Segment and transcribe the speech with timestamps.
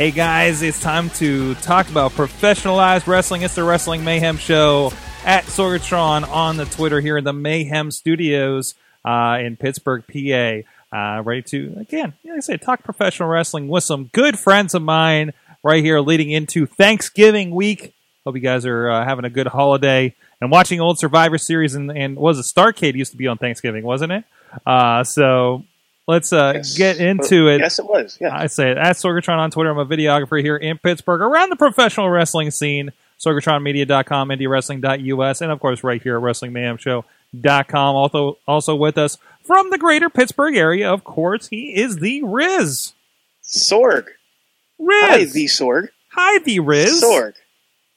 [0.00, 3.42] Hey guys, it's time to talk about professionalized wrestling.
[3.42, 4.94] It's the Wrestling Mayhem Show
[5.26, 10.96] at Sorgatron on the Twitter here in the Mayhem Studios uh, in Pittsburgh, PA.
[10.96, 14.80] Uh, ready to, again, like I said, talk professional wrestling with some good friends of
[14.80, 17.92] mine right here leading into Thanksgiving week.
[18.24, 21.74] Hope you guys are uh, having a good holiday and watching old Survivor Series.
[21.74, 24.24] And, and was it Starcade used to be on Thanksgiving, wasn't it?
[24.64, 25.66] Uh, so
[26.10, 26.76] let's uh, Yes.
[26.76, 27.60] get into it.
[27.60, 28.18] Yes, it was.
[28.20, 28.36] Yeah.
[28.36, 29.70] I say it at Sorgatron on Twitter.
[29.70, 32.92] I'm a videographer here in Pittsburgh around the professional wrestling scene.
[33.24, 37.94] SorgatronMedia.com, IndieWrestling.us, and of course right here at WrestlingMayhemShow.com.
[37.96, 42.94] Also, also with us from the greater Pittsburgh area, of course, he is the Riz.
[43.44, 44.06] Sorg.
[44.78, 45.02] Riz.
[45.04, 45.88] Hi, the Sorg.
[46.12, 47.02] Hi, the Riz.
[47.02, 47.34] Sorg.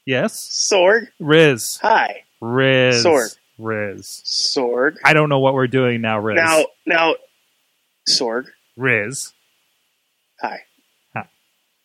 [0.04, 0.38] Yes.
[0.38, 1.08] Sorg.
[1.18, 1.78] Riz.
[1.82, 2.24] Hi.
[2.42, 3.02] Riz.
[3.04, 3.34] Sorg.
[3.58, 4.22] Riz.
[4.26, 4.96] Sorg.
[5.04, 6.36] I don't know what we're doing now, Riz.
[6.36, 7.14] Now, now,
[8.08, 8.44] Sorg.
[8.76, 9.32] Riz.
[10.40, 10.58] Hi.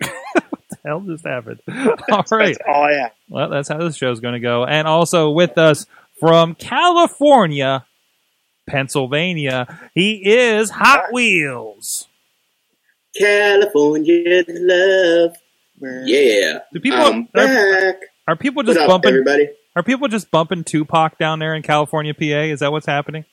[0.01, 1.59] What the hell just happened?
[1.67, 2.55] All right.
[2.55, 3.11] That's all I have.
[3.27, 4.63] Well, that's how this show's going to go.
[4.65, 5.85] And also with us
[6.19, 7.85] from California,
[8.67, 12.07] Pennsylvania, he is Hot Wheels.
[13.17, 15.35] California love.
[15.79, 16.59] We're- Yeah.
[16.73, 17.95] Do people I'm are, back.
[18.27, 19.09] are people What's just up, bumping?
[19.09, 19.49] everybody?
[19.75, 22.23] Are people just bumping Tupac down there in California, PA?
[22.53, 23.25] Is that what's happening?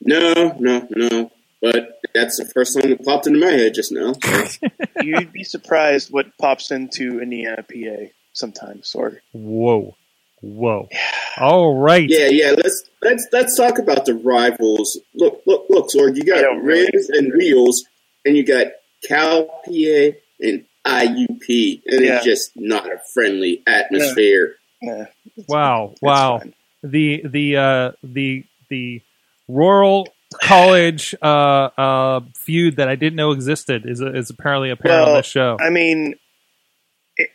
[0.00, 1.30] No, no, no.
[1.60, 4.14] But that's the first song that popped into my head just now.
[5.02, 9.18] You'd be surprised what pops into Indiana, PA sometimes, Sorg.
[9.32, 9.96] Whoa,
[10.40, 10.88] whoa!
[11.38, 12.08] All right.
[12.08, 12.52] yeah, yeah.
[12.52, 14.98] Let's let's let's talk about the rivals.
[15.14, 16.16] Look, look, look, Sorg.
[16.16, 17.84] You got don't really- and Wheels,
[18.24, 18.68] and you got
[19.06, 20.10] Cal PA
[20.40, 22.16] and IUP, and Yeah.
[22.16, 24.54] it's just not a friendly atmosphere.
[24.80, 25.06] Nah,
[25.48, 26.38] Wow, it's wow.
[26.38, 26.54] fine.
[26.84, 29.02] The the uh, the the
[29.48, 30.08] rural
[30.42, 35.16] college uh, uh, feud that I didn't know existed is is apparently apparent on Well,
[35.16, 35.56] this show.
[35.60, 36.14] I mean,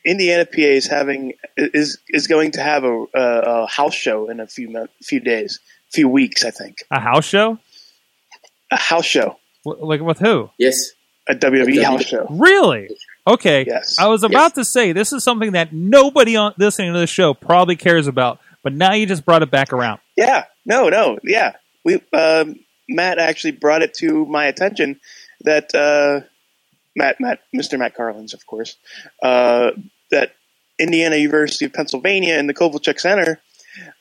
[0.06, 3.20] Indiana, PA is having is is going to have a, a,
[3.64, 5.60] a house show in a few mon- few days,
[5.92, 6.84] few weeks, I think.
[6.92, 7.58] A house show?
[8.72, 10.50] A house show, W- Like with who?
[10.58, 10.76] Yes.
[11.28, 12.28] a WWE A house show.
[12.30, 12.90] Really?
[13.28, 13.66] Okay.
[13.68, 13.98] Yes.
[14.00, 17.34] I was about to say this is something that nobody on listening to this show
[17.34, 20.00] probably cares about, but now you just brought it back around.
[20.16, 21.54] Yeah, no, no, yeah.
[21.84, 22.56] We um,
[22.88, 25.00] Matt actually brought it to my attention
[25.42, 26.22] that uh,
[26.96, 27.78] Matt, Matt, Mr.
[27.78, 28.78] Matt Carlins, of course,
[29.22, 29.72] uh,
[30.12, 30.32] that
[30.80, 33.42] Indiana University of Pennsylvania in the Kovalchick Center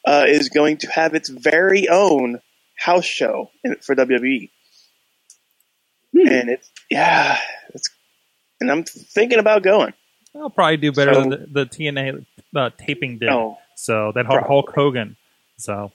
[0.06, 2.40] uh, is going to have its very own
[2.76, 4.50] house show in, for WWE,
[6.14, 7.38] and it's yeah,
[7.74, 7.88] it's
[8.60, 9.92] and I'm thinking about going.
[10.34, 12.24] I'll probably do better So- than the, the TNA
[12.56, 13.28] uh, taping did.
[13.28, 15.16] Oh, So that Hulk, Hulk Hogan.
[15.58, 15.92] So,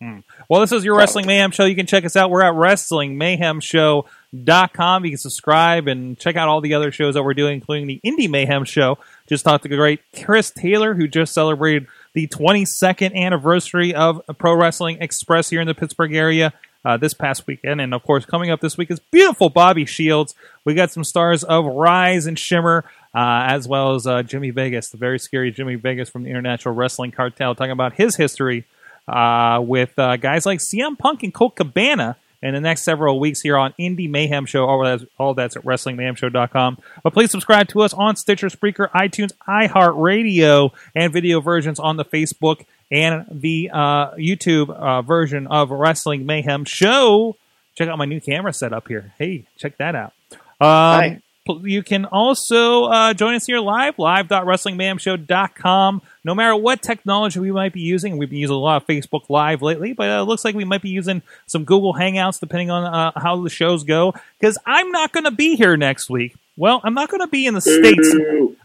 [0.00, 0.20] hmm.
[0.48, 1.64] well, this is your Wrestling Mayhem show.
[1.64, 2.30] You can check us out.
[2.30, 5.04] We're at WrestlingMayhemShow.com.
[5.04, 8.00] You can subscribe and check out all the other shows that we're doing, including the
[8.04, 8.98] Indie Mayhem show.
[9.28, 14.54] Just talked to the great Chris Taylor, who just celebrated the 22nd anniversary of Pro
[14.54, 16.54] Wrestling Express here in the Pittsburgh area.
[16.82, 20.34] Uh, this past weekend, and of course, coming up this week is beautiful Bobby Shields.
[20.64, 24.88] We got some stars of Rise and Shimmer, uh, as well as uh, Jimmy Vegas,
[24.88, 28.64] the very scary Jimmy Vegas from the International Wrestling Cartel, talking about his history
[29.10, 33.40] uh, with uh, guys like CM Punk and Colt Cabana in the next several weeks
[33.40, 34.66] here on Indie Mayhem Show.
[34.66, 36.78] All that's, all that's at WrestlingMayhemShow.com.
[37.02, 42.04] But please subscribe to us on Stitcher, Spreaker, iTunes, iHeartRadio, and video versions on the
[42.04, 47.36] Facebook and the uh, YouTube uh, version of Wrestling Mayhem Show.
[47.74, 49.12] Check out my new camera setup here.
[49.18, 50.12] Hey, check that out.
[50.32, 51.22] Um, Hi.
[51.46, 56.02] You can also uh, join us here live, live.wrestlingmayhemshow.com.
[56.22, 59.22] No matter what technology we might be using, we've been using a lot of Facebook
[59.28, 62.70] Live lately, but uh, it looks like we might be using some Google Hangouts depending
[62.70, 64.14] on uh, how the shows go.
[64.38, 66.34] Because I'm not going to be here next week.
[66.56, 68.14] Well, I'm not going to be in the States.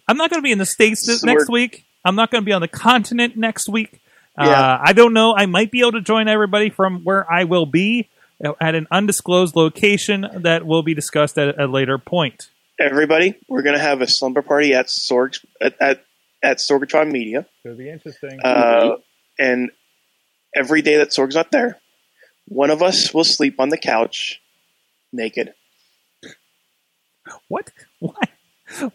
[0.08, 1.86] I'm not going to be in the States this next week.
[2.04, 4.02] I'm not going to be on the continent next week.
[4.38, 4.50] Yeah.
[4.50, 5.34] Uh, I don't know.
[5.36, 8.10] I might be able to join everybody from where I will be
[8.44, 12.50] uh, at an undisclosed location that will be discussed at a later point.
[12.80, 16.06] Everybody, we're gonna have a slumber party at Sorg at at,
[16.44, 17.46] at Sorgatron Media.
[17.64, 18.40] It'll be interesting.
[18.44, 18.98] Uh,
[19.38, 19.72] and
[20.56, 21.80] every day that Sorg's not there,
[22.48, 24.42] one of us will sleep on the couch
[25.12, 25.54] naked.
[27.48, 27.72] what?
[28.00, 28.14] Why?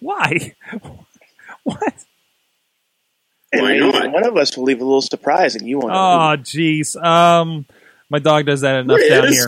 [0.00, 0.54] Why?
[1.62, 2.04] What?
[3.52, 5.92] and one of us will leave a little surprise, and you won't.
[5.92, 6.96] Oh, jeez.
[7.02, 7.66] Um,
[8.08, 9.08] my dog does that enough Riz.
[9.08, 9.46] down here.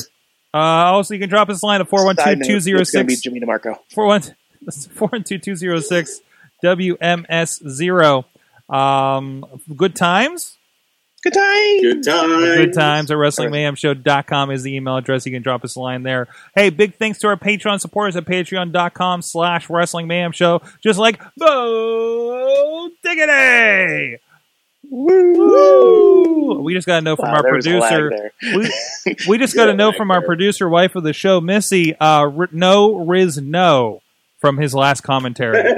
[0.55, 0.59] Uh,
[0.93, 2.15] also, you can drop us a line at who.
[2.17, 3.79] Side note, It's going to be 412-206 Jimmy DeMarco.
[3.95, 6.21] 412-206
[6.65, 8.25] WMS0.
[8.75, 9.45] Um,
[9.77, 10.57] good times?
[11.23, 11.81] Good time.
[11.81, 12.29] Good time.
[12.57, 15.25] Good times at WrestlingMayhemShow.com is the email address.
[15.25, 16.27] You can drop us a line there.
[16.55, 20.63] Hey, big thanks to our Patreon supporters at Patreon.com slash Wrestling Mayhem Show.
[20.83, 24.19] Just like Bo Diggity!
[24.93, 26.61] Woo!
[26.63, 28.33] We just got to know from Wow, our there was a lag producer.
[28.43, 31.41] We, we just got to Yeah, know lag from our producer, wife of the show,
[31.41, 34.03] Missy, uh, r- no Riz no
[34.41, 35.63] from his last commentary.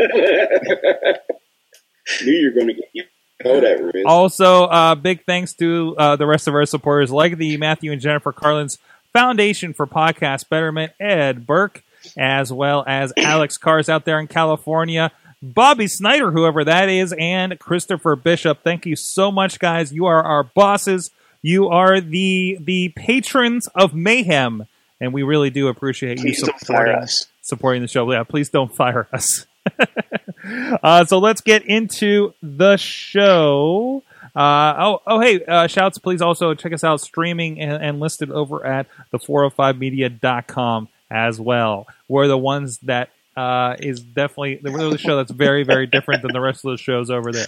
[2.22, 3.04] Knew you were going to get you
[3.44, 4.04] know that, Riz.
[4.06, 8.00] Also, uh, big thanks to uh, the rest of our supporters, like the Matthew and
[8.00, 8.78] Jennifer Carlin's
[9.12, 11.82] Foundation for Podcast Betterment, Ed Burke,
[12.18, 15.12] as well as Alex Cars out there in California,
[15.44, 18.62] Bobby Snyder, whoever that is, and Christopher Bishop.
[18.62, 19.92] Thank you so much, guys.
[19.92, 21.10] You are our bosses.
[21.42, 24.66] You are the the patrons of mayhem,
[25.00, 27.26] and we really do appreciate Please you supporting us.
[27.42, 28.10] supporting the show.
[28.10, 29.44] Yeah, please don't fire us.
[30.82, 34.02] uh, so let's get into the show.
[34.34, 38.30] Uh, oh, oh, hey, uh, shouts, please also check us out streaming and, and listed
[38.30, 41.86] over at the405media.com as well.
[42.08, 46.40] We're the ones that uh, is definitely the show that's very, very different than the
[46.40, 47.46] rest of the shows over there.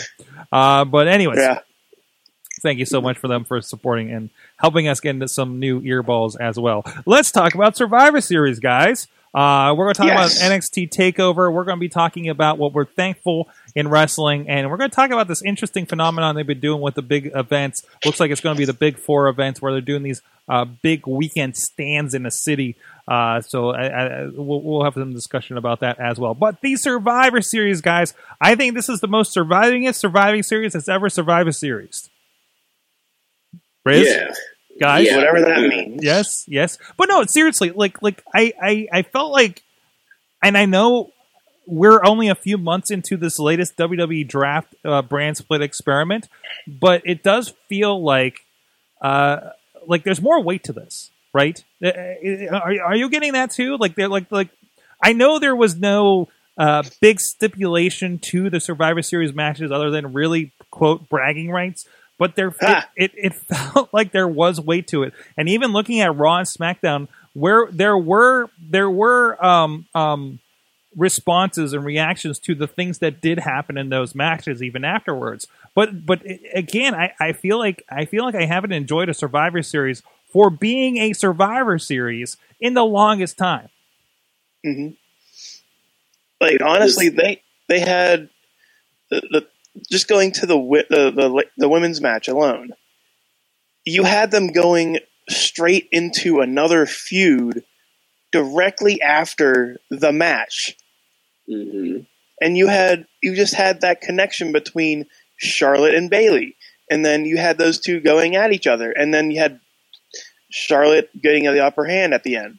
[0.52, 1.60] Uh, but anyways, Yeah.
[2.62, 5.80] thank you so much for them for supporting and helping us get into some new
[5.82, 6.84] earballs as well.
[7.04, 9.06] Let's talk about Survivor Series, guys.
[9.34, 10.38] Uh, we're going to talk Yes.
[10.40, 11.52] about NXT Takeover.
[11.52, 14.96] We're going to be talking about what we're thankful in wrestling, and we're going to
[14.96, 17.82] talk about this interesting phenomenon they've been doing with the big events.
[18.06, 20.64] Looks like it's going to be the Big Four events where they're doing these uh,
[20.64, 22.76] big weekend stands in a city.
[23.08, 26.34] Uh, so I, I, we'll, we'll have some discussion about that as well.
[26.34, 30.88] But the Survivor Series, guys, I think this is the most survivingest surviving series that's
[30.88, 32.10] ever survived a series.
[33.84, 34.32] Riz, yeah.
[34.80, 35.16] guys, Yeah.
[35.18, 36.02] Whatever that means.
[36.02, 39.62] yes, yes, but no, seriously, like, like I, I, I felt like,
[40.42, 41.12] and I know
[41.66, 46.28] we're only a few months into this latest WWE draft uh, brand split experiment,
[46.66, 48.40] but it does feel like,
[49.00, 49.50] uh,
[49.86, 51.62] like there's more weight to this, right?
[51.84, 51.90] Uh,
[52.50, 53.76] Are, are you getting that too?
[53.76, 54.48] Like, they're like, like,
[55.02, 60.14] I know there was no uh, big stipulation to the Survivor Series matches other than
[60.14, 61.86] really quote bragging rights.
[62.18, 66.00] But there, it, it, it felt like there was weight to it, and even looking
[66.00, 70.38] at Raw and SmackDown, where there were there were um, um,
[70.96, 75.46] responses and reactions to the things that did happen in those matches, even afterwards.
[75.74, 76.22] But but
[76.54, 80.50] again, I, I feel like I feel like I haven't enjoyed a Survivor Series for
[80.50, 83.68] being a Survivor Series in the longest time.
[84.64, 84.88] hmm
[86.40, 88.28] Like honestly, they they had
[89.10, 89.46] the, the
[89.90, 92.70] just going to the, wi- the the the women's match alone.
[93.84, 97.64] You had them going straight into another feud
[98.32, 100.76] directly after the match,
[101.48, 101.98] hmm
[102.40, 105.06] and you had you just had that connection between
[105.36, 106.56] Charlotte and Bayley,
[106.90, 109.60] and then you had those two going at each other, and then you had
[110.56, 112.58] Charlotte getting the upper hand at the end,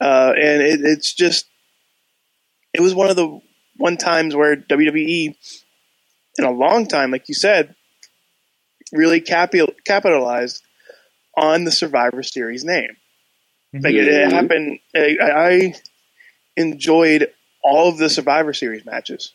[0.00, 1.46] uh, and it, it's just
[2.74, 3.40] it was one of the
[3.76, 5.36] one times where WWE,
[6.38, 7.74] in a long time, like you said,
[8.92, 10.62] really capi- capitalized
[11.36, 12.96] on the Survivor Series name.
[13.72, 14.80] Like it, it happened.
[14.96, 15.74] I, I
[16.56, 17.28] enjoyed
[17.62, 19.32] all of the Survivor Series matches,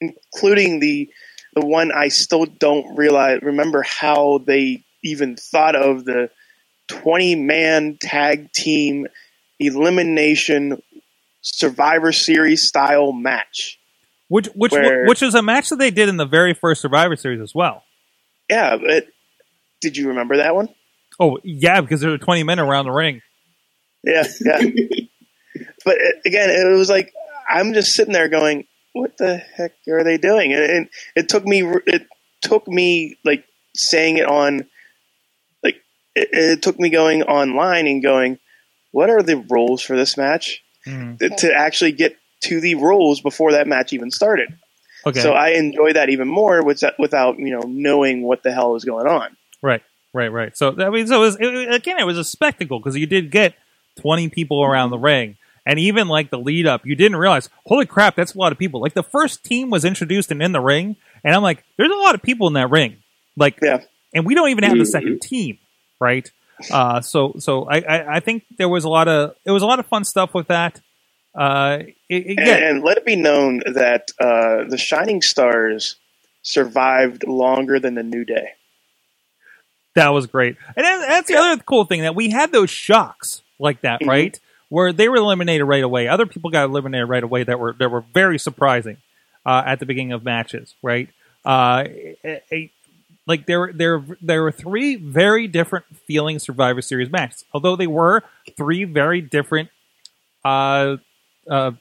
[0.00, 1.10] including the
[1.54, 6.30] the one I still don't realize remember how they even thought of the
[7.00, 9.06] twenty man tag team
[9.58, 10.82] elimination
[11.40, 13.78] Survivor Series style match.
[14.28, 17.16] Which which Where- which is a match that they did in the very first Survivor
[17.16, 17.84] Series as well.
[18.48, 19.06] Yeah, but
[19.80, 20.68] did you remember that one?
[21.20, 23.20] Oh yeah, because there were twenty men around the ring.
[24.04, 24.60] Yeah, yeah.
[25.84, 27.12] but uh, again, it was like
[27.48, 31.62] I'm just sitting there going, "What the heck are they doing?" And, it took me,
[31.86, 32.06] it
[32.40, 33.44] took me like
[33.76, 34.66] saying it on,
[36.14, 38.38] it, it took me going online and going,
[38.90, 41.18] "What are the rules for this match?" Mhm.
[41.18, 44.48] To- To actually get to the rules before that match even started.
[45.06, 48.74] Okay, So I enjoy that even more with, without you know knowing what the hell
[48.76, 49.36] is going on.
[49.62, 50.56] right, right, right.
[50.56, 53.30] So I mean, so it was, it, again, it was a spectacle because you did
[53.30, 53.54] get
[54.00, 57.86] twenty people around the ring, and even like the lead up, you didn't realize, holy
[57.86, 58.80] crap, that's a lot of people.
[58.80, 61.96] Like the first team was introduced and in the ring, and I'm like, there's a
[61.96, 62.96] lot of people in that ring.
[63.36, 63.82] Like, Yeah.
[64.14, 65.58] and we don't even have the second team,
[66.02, 66.30] right?
[66.70, 69.66] Uh, so so I, I I think there was a lot of it was a
[69.66, 70.80] lot of fun stuff with that.
[71.34, 71.78] Uh,
[72.08, 75.96] it, it- And, yeah, and let it be known that uh, the Shining Stars
[76.42, 78.48] survived longer than the New Day.
[79.94, 80.56] That was great.
[80.76, 84.08] And that- that's the other cool thing that we had those shocks like that, Mhm.
[84.08, 84.40] right?
[84.68, 86.08] Where they were eliminated right away.
[86.08, 88.96] Other people got eliminated right away that were that were very surprising
[89.44, 91.08] uh, at the beginning of matches, right?
[91.44, 91.84] Uh,
[92.24, 92.70] a-
[93.26, 97.86] like there were there there were three very different feeling Survivor Series matches, although they
[97.86, 98.22] were
[98.56, 99.68] three very different
[100.44, 100.96] uh,
[101.48, 101.72] uh,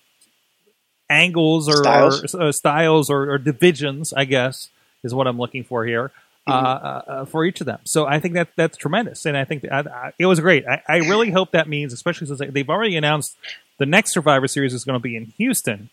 [1.09, 2.35] angles or Styles.
[2.35, 4.69] or, uh, styles or, or divisions, I guess,
[5.03, 6.11] is what I'm looking for here.
[6.47, 6.65] Uh, Mm-hmm.
[6.65, 9.61] uh, uh, for each of them, so I think that that's tremendous, and I think
[9.61, 10.65] that, I, I, it was great.
[10.65, 13.37] I, I really hope that means, especially since they- they've already announced
[13.77, 15.91] the next Survivor Series is going to be in Houston,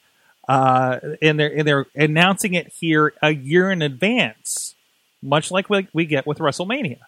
[0.48, 4.74] uh, and they're and they're announcing it here a year in advance,
[5.22, 6.98] much like we, we get with WrestleMania.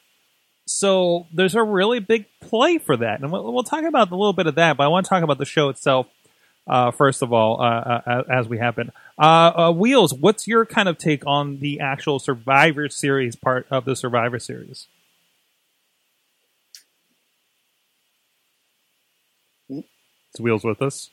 [0.67, 4.33] So there's a really big play for that, and we'll, we'll talk about a little
[4.33, 4.77] bit of that.
[4.77, 6.07] But I want to talk about the show itself
[6.67, 8.93] uh, first of all, uh, uh, as we happen.
[9.19, 13.85] Uh, uh, Wheels, what's your kind of take on the actual Survivor Series part of
[13.85, 14.87] the Survivor Series?
[19.69, 21.11] Is Wheels with us?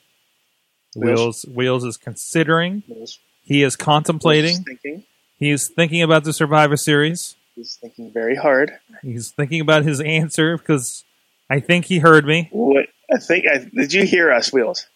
[0.94, 1.44] Wheels, Wheels.
[1.56, 2.84] Wheels is considering.
[2.86, 4.62] He's He is contemplating.
[4.62, 5.04] thinking.
[5.38, 7.36] He's thinking about the Survivor Series.
[7.54, 8.72] He's thinking very hard.
[9.02, 11.04] He's thinking about his answer because
[11.50, 12.48] I think he heard me.
[12.52, 13.46] What I think?
[13.46, 14.86] I, did you hear us, Wheels?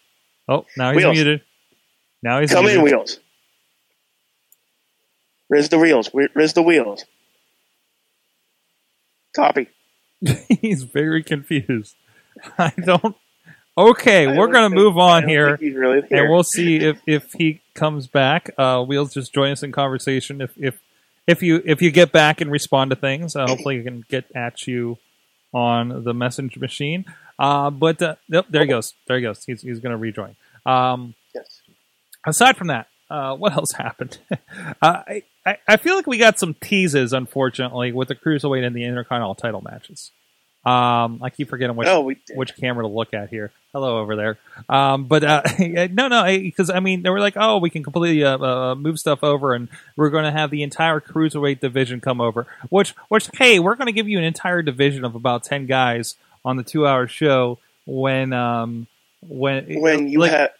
[0.47, 1.15] Oh, now he's Wheels.
[1.15, 1.41] muted.
[2.21, 2.79] Now he's Come muted.
[2.79, 3.19] in, Wheels.
[5.47, 6.09] Where's the wheels?
[6.11, 7.05] Where's the wheels?
[9.35, 9.69] Copy.
[10.61, 11.95] he's very confused.
[12.57, 13.15] I don't.
[13.77, 16.23] Okay, I we're gonna move on here, really here.
[16.23, 18.51] and we'll see if if he comes back.
[18.57, 20.41] Uh, Wheels just join us in conversation.
[20.41, 20.79] If if
[21.25, 24.25] if you if you get back and respond to things, uh, hopefully you can get
[24.35, 24.97] at you
[25.53, 27.05] on the message machine.
[27.39, 28.93] Uh, but uh, nope, there he goes.
[29.07, 29.43] There he goes.
[29.43, 30.35] He's he's gonna rejoin.
[30.67, 31.61] Um, yes.
[32.27, 34.19] aside from that, uh, what else happened?
[34.31, 34.37] uh,
[34.83, 38.83] I, I I feel like we got some teases, unfortunately, with the cruiserweight and the
[38.85, 40.11] intercontinental title matches.
[40.65, 43.51] Um, I keep forgetting which Oh, which camera to look at here.
[43.73, 44.37] Hello over there.
[44.69, 48.23] Um, but uh, no, no, because I mean they were like, oh, we can completely
[48.23, 49.67] uh, uh, move stuff over, and
[49.97, 52.47] we're going to have the entire cruiserweight division come over.
[52.69, 56.15] Which, which, hey, we're going to give you an entire division of about ten guys
[56.45, 58.87] on the two-hour show when um
[59.21, 60.51] when when you like, have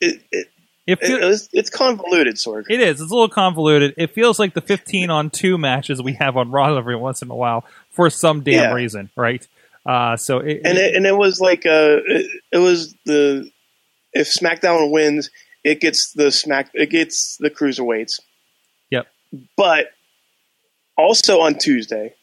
[0.00, 0.48] it, it,
[0.86, 2.64] it it, it's, it's convoluted, Sorg.
[2.68, 3.00] it is.
[3.00, 3.94] It's a little convoluted.
[3.96, 7.30] It feels like the 15 on 2 matches we have on Raw every once in
[7.30, 8.72] a while for some damn Yeah.
[8.72, 9.46] reason, right?
[9.86, 13.50] Uh, so it, and it, and it was like uh, it, it was the
[14.12, 15.30] if SmackDown wins,
[15.64, 18.20] it gets the Smack it gets the cruiserweights.
[18.90, 19.06] Yep.
[19.56, 19.86] But
[20.96, 22.14] also on Tuesday,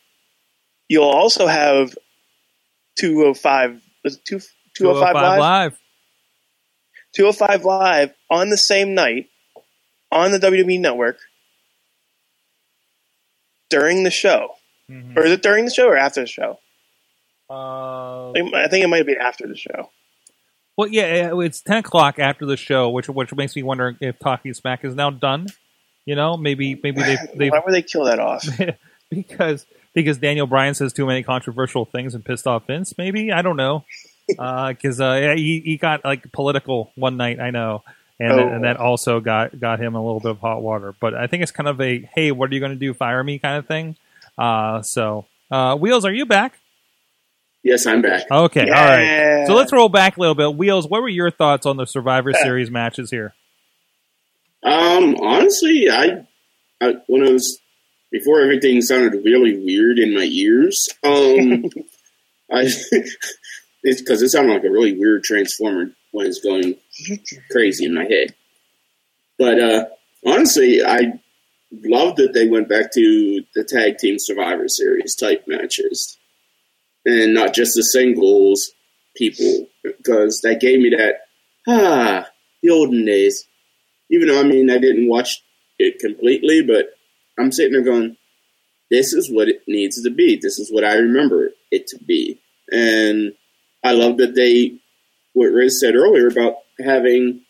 [0.88, 1.96] you'll also have
[2.98, 3.82] two oh five
[4.26, 4.40] two
[4.76, 5.80] two oh five 205 live live.
[7.14, 9.28] 205 Live on the same night
[10.12, 11.18] on the WWE Network
[13.70, 14.56] during the show.
[14.90, 15.16] Mhm.
[15.16, 16.60] Or is it during the show or after the show?
[17.50, 19.90] Uh, I think it might be after the show.
[20.78, 24.54] well, yeah, it's 10 o'clock after the show, which which makes me wonder if Talking
[24.54, 25.48] Smack is now done.
[26.06, 28.46] You know, maybe maybe they they Why would they kill that off?
[29.10, 32.96] because because Daniel Bryan says too many controversial things and pissed off Vince.
[32.98, 33.84] Maybe I don't know.
[34.30, 37.40] Because uh, yeah, he he got like political one night.
[37.40, 37.84] I know,
[38.20, 38.48] and Oh.
[38.48, 40.94] and that also got got him a little bit of hot water.
[41.00, 42.94] But I think it's kind of a hey, what are you going to do?
[42.94, 43.96] Fire me kind of thing.
[44.38, 46.60] Uh, so uh, Wheels, are you back?
[47.62, 48.24] Yes, I'm back.
[48.32, 49.46] Okay, all right.
[49.46, 50.56] So let's roll back a little bit.
[50.56, 53.34] Wheels, what were your thoughts on the Survivor Series matches here?
[54.64, 56.26] Um, honestly, I,
[56.82, 57.60] I when I was
[58.12, 60.88] before everything sounded really weird in my ears.
[61.04, 61.66] Um,
[62.52, 62.68] I
[63.84, 66.76] it's because it sounded like a really weird transformer when it's going
[67.52, 68.34] crazy in my head.
[69.38, 69.86] But uh,
[70.26, 71.20] honestly, I
[71.72, 76.18] love that they went back to the tag team Survivor Series type matches,
[77.06, 78.72] and not just the singles
[79.16, 81.22] people, because that gave me that
[81.68, 82.26] ah
[82.62, 83.48] the olden days
[84.10, 85.44] even though I mean I didn't watch
[85.78, 86.94] it completely, but
[87.38, 88.18] I'm sitting there going,
[88.90, 90.36] "This is what it needs to be.
[90.36, 92.40] This is what I remember it to be."
[92.72, 93.34] And
[93.84, 94.78] I love that they,
[95.34, 97.42] what Riz said earlier about having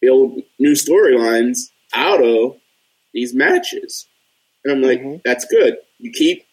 [0.00, 2.56] build new storylines out of
[3.12, 4.06] these matches,
[4.64, 5.22] and I'm like, Mhm.
[5.24, 5.76] "That's good.
[5.98, 6.44] You keep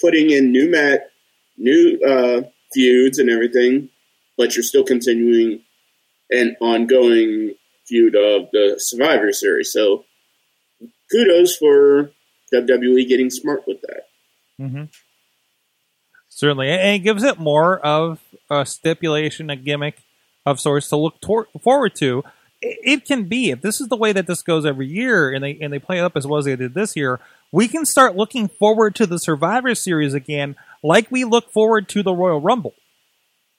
[0.00, 1.10] putting in new mat,
[1.56, 2.42] new uh,
[2.72, 3.90] feuds and everything,
[4.36, 5.64] but you're still continuing
[6.30, 7.54] an ongoing."
[7.86, 9.72] feud of the Survivor Series.
[9.72, 10.04] So
[11.10, 12.12] kudos for
[12.52, 14.08] WWE getting smart with that.
[14.60, 14.84] Mm-hmm.
[16.38, 20.02] Certainly, and it gives it more of a stipulation, a gimmick
[20.46, 22.22] of sorts to look tor- forward to
[22.62, 25.42] it, it can be if this is the way that this goes every year, and
[25.42, 27.18] they and they play it up as well as they did this year.
[27.50, 32.04] We can start looking forward to the Survivor Series again, like we look forward to
[32.04, 32.74] the Royal Rumble.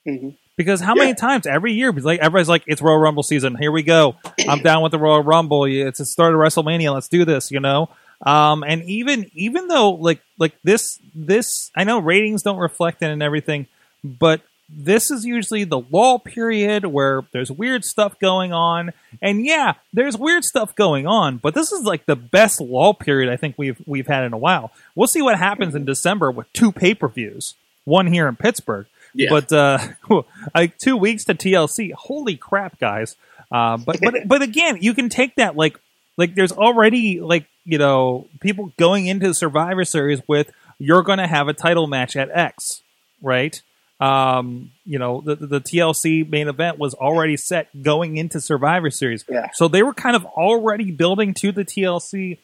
[0.08, 0.36] Mhm.
[0.56, 3.56] Because how many times every year, like everybody's like, it's Royal Rumble season.
[3.56, 4.16] Here we go.
[4.48, 5.64] I'm down with the Royal Rumble.
[5.66, 6.94] It's the start of WrestleMania.
[6.94, 7.50] Let's do this.
[7.50, 7.90] You know.
[8.24, 13.10] Um, and even even though like like this this I know ratings don't reflect it
[13.10, 13.66] and everything,
[14.04, 18.92] but this is usually the lull period where there's weird stuff going on.
[19.20, 23.32] And yeah, there's weird stuff going on, but this is like the best lull period
[23.32, 24.70] I think we've we've had in a while.
[24.94, 28.86] We'll see what happens in December with two pay per views, one here in Pittsburgh.
[29.14, 29.30] Yeah.
[29.30, 29.78] But uh,
[30.54, 31.92] like two weeks to TLC.
[31.92, 33.16] Holy crap, guys!
[33.50, 35.78] Uh, but but but again, you can take that like
[36.16, 41.26] like there's already like you know people going into Survivor Series with you're going to
[41.26, 42.82] have a title match at X,
[43.22, 43.60] right?
[44.00, 49.24] Um, you know the the TLC main event was already set going into Survivor Series,
[49.28, 49.50] Yeah.
[49.52, 52.38] so they were kind of already building to the TLC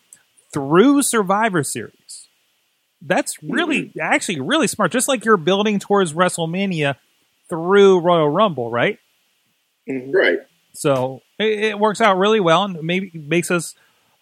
[0.53, 2.29] through Survivor Series.
[3.01, 4.93] That's really actually really smart.
[4.93, 6.97] Just like you're building towards WrestleMania
[7.49, 8.99] through Royal Rumble, right?
[9.89, 10.13] Mhm.
[10.13, 10.41] Right.
[10.75, 13.75] So it, it works out really well, and maybe makes us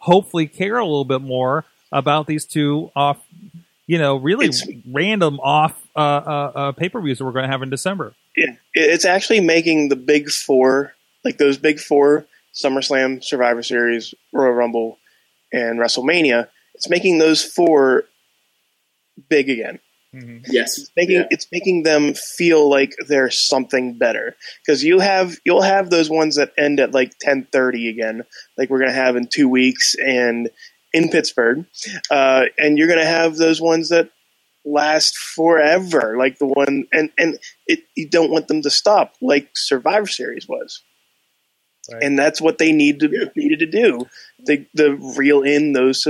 [0.05, 3.19] hopefully care a little bit more about these two off,
[3.87, 7.45] you know, really It's- random off uh, uh, uh, pay per views that we're going
[7.45, 8.15] to have in December.
[8.37, 10.93] Yeah, it's actually making the big four,
[11.25, 14.99] like those big four, SummerSlam, Survivor Series, Royal Rumble,
[15.53, 16.49] and WrestleMania.
[16.75, 18.05] It's making those four
[19.29, 19.79] big again.
[20.49, 20.79] Yes.
[20.79, 21.27] It's making Yeah.
[21.31, 26.37] it's making them feel like they're something better because you have you'll have those ones
[26.37, 28.23] that end at like ten thirty again,
[28.57, 30.51] like we're gonna have in two weeks and
[30.93, 31.67] in Pittsburgh,
[32.11, 34.11] uh, and you're gonna have those ones that
[34.65, 39.51] last forever, like the one and and it you don't want them to stop, like
[39.57, 40.83] Survivor Series was.
[41.93, 42.03] Right.
[42.03, 43.29] And that's what they need to Yeah.
[43.37, 44.07] needed to do.
[44.47, 46.07] They the reel in those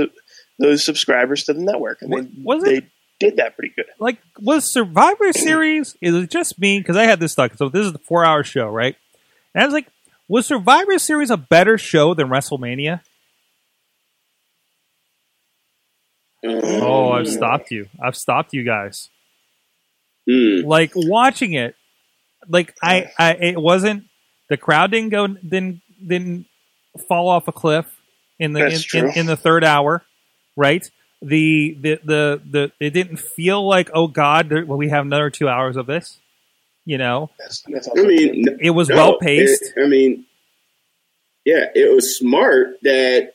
[0.57, 2.87] those subscribers to the network, and Wa- they, was it- they
[3.19, 3.85] did that pretty good.
[3.99, 5.95] Like, was Survivor Series?
[6.01, 6.79] Is it just me?
[6.79, 7.57] Because I had this thought.
[7.57, 8.95] So this is the four hour show, right?
[9.53, 9.87] And I was like,
[10.27, 13.01] was Survivor Series a better show than WrestleMania?
[16.43, 17.87] Oh, I've stopped you.
[18.01, 19.09] I've stopped you guys.
[20.27, 20.61] Hmm.
[20.65, 21.75] like watching it
[22.49, 24.05] like I, I it wasn't
[24.49, 26.47] the crowd didn't go didn't didn't
[27.07, 27.85] fall off a cliff
[28.39, 30.03] in the in, in, in the third hour
[30.55, 30.83] right
[31.25, 35.29] the the the, the it didn't feel like oh god there, well, we have another
[35.29, 36.19] two hours of this
[36.85, 40.25] you know That's, that's I mean, it was no, well paced I mean,
[41.43, 43.33] yeah, it was smart that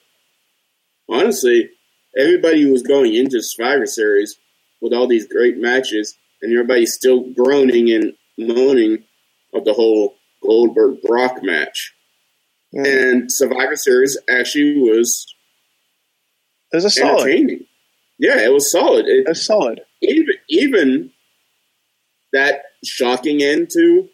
[1.09, 1.70] honestly
[2.16, 4.37] everybody was going into Survivor Series
[4.81, 9.05] with all these great matches, and everybody's still groaning and moaning
[9.55, 11.94] of the whole Goldberg Brock match.
[12.72, 12.87] Yeah.
[12.87, 15.35] And Survivor Series actually was
[16.72, 17.66] It was a solid.
[18.22, 18.38] Entertaining.
[18.44, 19.06] Yeah, it was solid.
[19.06, 19.80] It, It was solid.
[20.02, 21.11] even even
[22.33, 24.09] that shocking end to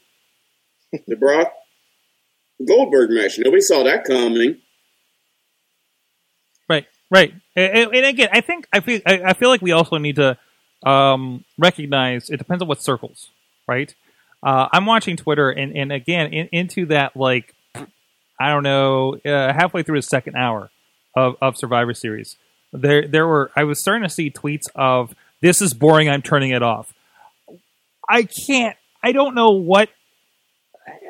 [1.07, 1.53] the Brock
[2.67, 3.39] Goldberg match.
[3.39, 4.59] Nobody saw that coming.
[6.69, 7.33] Right, right.
[7.55, 10.17] And, and- and again, I think I feel I, I feel like we also need
[10.17, 10.37] to
[10.85, 13.31] um, recognize it depends on what circles,
[13.69, 13.95] right?
[14.43, 17.55] Uh, I'm watching Twitter, and and again in, into that like
[18.39, 20.71] I don't know uh, halfway through the second hour
[21.17, 22.37] of, of Survivor Series,
[22.81, 26.09] there there were I was starting to see tweets of this is boring.
[26.09, 26.93] I'm turning it off.
[28.09, 28.77] I can't.
[29.03, 29.89] I don't know what.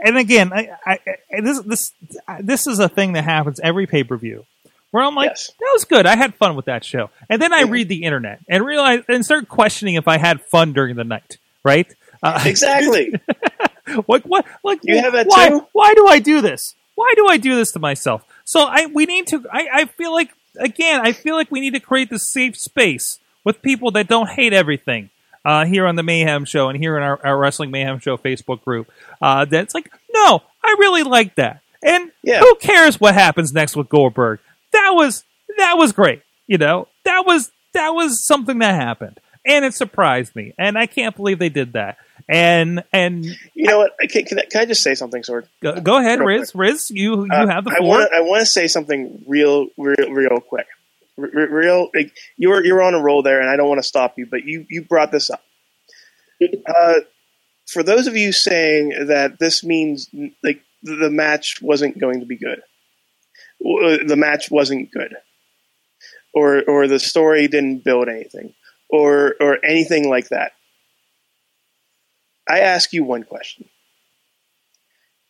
[0.05, 0.99] And again, I, I,
[1.33, 1.93] I- this this
[2.41, 4.45] this is a thing that happens every pay per view,
[4.91, 5.53] where I'm like, Yes.
[5.59, 6.07] that was good.
[6.07, 9.25] I had fun with that show, and then I read the internet and realize and
[9.25, 11.39] start questioning if I had fun during the night.
[11.65, 11.87] Right?
[12.23, 13.13] Uh, Exactly.
[14.09, 14.47] like what?
[14.65, 15.49] Like You have that why?
[15.49, 15.67] too?
[15.73, 16.75] Why do I do this?
[16.95, 18.25] Why do I do this to myself?
[18.45, 19.45] So I we need to.
[19.53, 21.01] I, I feel like again.
[21.05, 24.53] I feel like we need to create this safe space with people that don't hate
[24.53, 25.11] everything.
[25.45, 28.65] Uh, here on the Mayhem Show and here in our, our Wrestling Mayhem Show Facebook
[28.65, 28.91] group,
[29.23, 31.61] uh, that's like, no, I really like that.
[31.85, 32.41] And Yeah.
[32.41, 34.41] who cares what happens next with Goldberg?
[34.73, 35.23] That was
[35.57, 36.23] that was great.
[36.49, 40.87] You know, that was that was something that happened, and it surprised me, and I
[40.87, 41.97] can't believe they did that.
[42.29, 43.93] And and you know what?
[44.11, 45.47] Can, can, I, can I just say something, Sorg?
[45.63, 46.55] Go, go ahead, Real Riz.
[46.55, 47.89] Riz, you you Uh, have the I floor.
[47.99, 50.67] want I want to say something real, real, real quick.
[51.19, 53.87] R- r- real, like, you're you're on a roll there, and I don't want to
[53.87, 55.43] stop you, but you you brought this up.
[56.69, 56.95] Uh,
[57.67, 60.11] for those of you saying that this means
[60.43, 62.61] like the match wasn't going to be good,
[63.61, 65.15] the match wasn't good,
[66.35, 68.53] or or the story didn't build anything,
[68.91, 70.53] or or anything like that.
[72.49, 73.69] I ask you one question: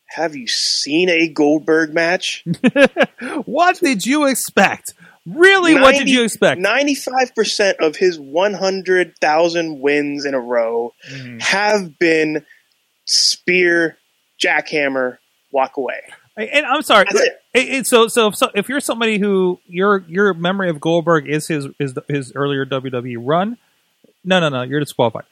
[0.09, 2.45] have you seen a Goldberg match?
[3.45, 4.95] what did you expect?
[5.27, 6.61] Really, what did you expect?
[6.61, 11.43] 95% of his 100,000 wins in a row Mhm.
[11.43, 12.47] have been
[13.07, 13.99] spear,
[14.41, 15.19] jackhammer,
[15.51, 16.01] walk away.
[16.37, 17.07] And I'm sorry.
[17.85, 21.95] So, so, so, if you're somebody who your your memory of Goldberg is his is
[21.95, 23.57] the, his earlier WWE run,
[24.23, 25.25] no, no, no, you're disqualified.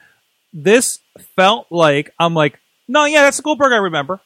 [0.57, 0.99] This
[1.35, 4.21] felt like I'm like, no, yeah, that's the Goldberg I remember.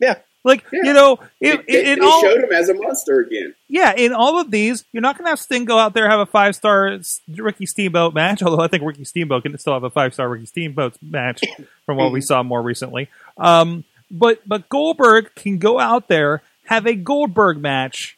[0.00, 0.16] Yeah.
[0.44, 0.80] Like Yeah.
[0.84, 3.54] you know, They, in, they- all showed him as a monster again.
[3.68, 6.20] yeah, in all of these, you're not going to have Sting go out there have
[6.20, 6.98] a five star
[7.36, 8.42] Ricky Steamboat match.
[8.44, 11.42] Although I think Ricky Steamboat can still have a five star Ricky Steamboat match
[11.86, 13.08] from what we saw more recently.
[13.36, 18.16] Um, but but Goldberg can go out there have a Goldberg match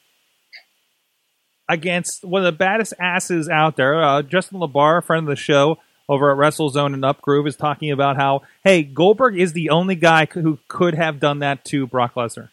[1.68, 4.03] against one of the baddest asses out there.
[4.03, 5.79] Uh, Justin Labar, friend of the show
[6.11, 10.27] over at WrestleZone and Upgroove, is talking about how hey Goldberg is the only guy
[10.27, 12.51] who could have done that to Brock Lesnar.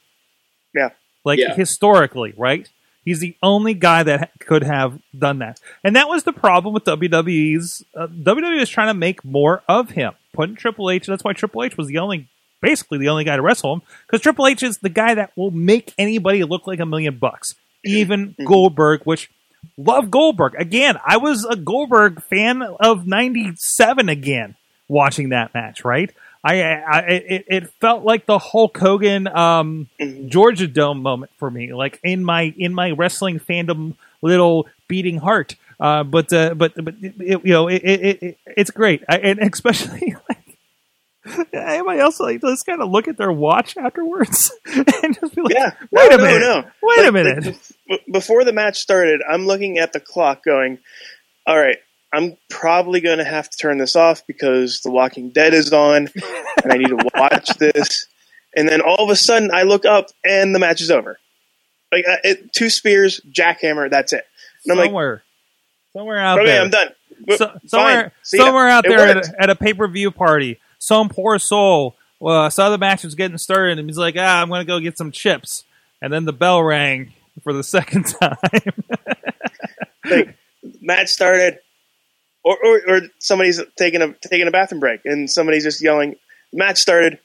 [0.74, 0.89] Yeah.
[1.26, 1.56] Like Yeah.
[1.56, 2.70] historically, right?
[3.04, 6.84] He's the only guy that could have done that, and that was the problem with
[6.84, 7.84] WWE's.
[7.96, 11.08] Uh, WWE was trying to make more of him, putting Triple H.
[11.08, 12.28] That's why Triple H was the only,
[12.62, 15.52] basically the only guy to wrestle him, because Triple H is the guy that will
[15.52, 19.04] make anybody look like a million bucks, even Goldberg.
[19.06, 19.30] Which
[19.77, 20.97] love Goldberg again.
[21.06, 24.56] I was a Goldberg fan of '97 again,
[24.88, 25.84] watching that match.
[25.84, 26.12] Right,
[26.43, 29.27] I, I it, it felt like the Hulk Hogan.
[29.27, 30.30] Um, Mhm.
[30.30, 35.56] Georgia Dome moment for me, like in my in my wrestling fandom little beating heart.
[35.80, 39.39] Uh, but uh, but but it, you know it, it, it it's great, I, and
[39.39, 40.37] especially like
[41.53, 45.53] anybody else like just kind of look at their watch afterwards and just be like,
[45.53, 45.71] Yeah.
[45.91, 46.63] wait No, a minute, no.
[46.81, 47.57] wait a minute.
[47.89, 50.79] like, before the match started, I'm looking at the clock going,
[51.45, 51.77] all right,
[52.13, 56.07] I'm probably going to have to turn this off because The Walking Dead is on
[56.63, 58.07] and I need to watch this.
[58.55, 61.19] And then all of a sudden, I look up and the match is over.
[61.91, 64.25] Like uh, it, two spears, jackhammer, that's it.
[64.65, 65.23] And I'm like, somewhere,
[65.93, 66.89] somewhere out okay, there, I'm done.
[67.37, 71.09] So- somewhere, somewhere out It there at a, at a pay per view party, some
[71.09, 74.61] poor soul uh, saw the match was getting started, and he's like, "Ah, I'm going
[74.61, 75.63] to go get some chips."
[76.01, 77.13] And then the bell rang
[77.43, 78.37] for the second time.
[80.09, 80.37] like
[80.81, 81.59] match started,
[82.43, 86.15] or, or or somebody's taking a taking a bathroom break, and somebody's just yelling,
[86.51, 87.19] "Match started,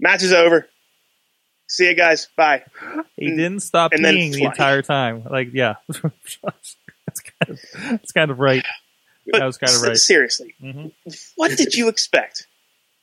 [0.00, 0.66] match is over,
[1.66, 2.62] see you guys, bye."
[3.16, 5.24] he didn't stop and peeing the entire time.
[5.28, 8.64] Like, yeah, that's kind of that's kind of right.
[9.30, 9.96] But That was kind of s- right.
[9.96, 10.92] seriously, Mhm.
[11.36, 12.46] what did you expect?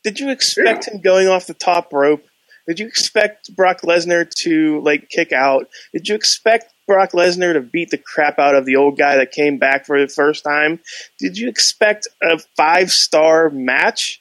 [0.04, 2.24] Did you expect him going off the top rope?
[2.68, 5.70] Did you expect Brock Lesnar to like kick out?
[5.94, 9.32] Did you expect Brock Lesnar to beat the crap out of the old guy that
[9.32, 10.80] came back for the first time?
[11.20, 14.20] Did you expect a five star match?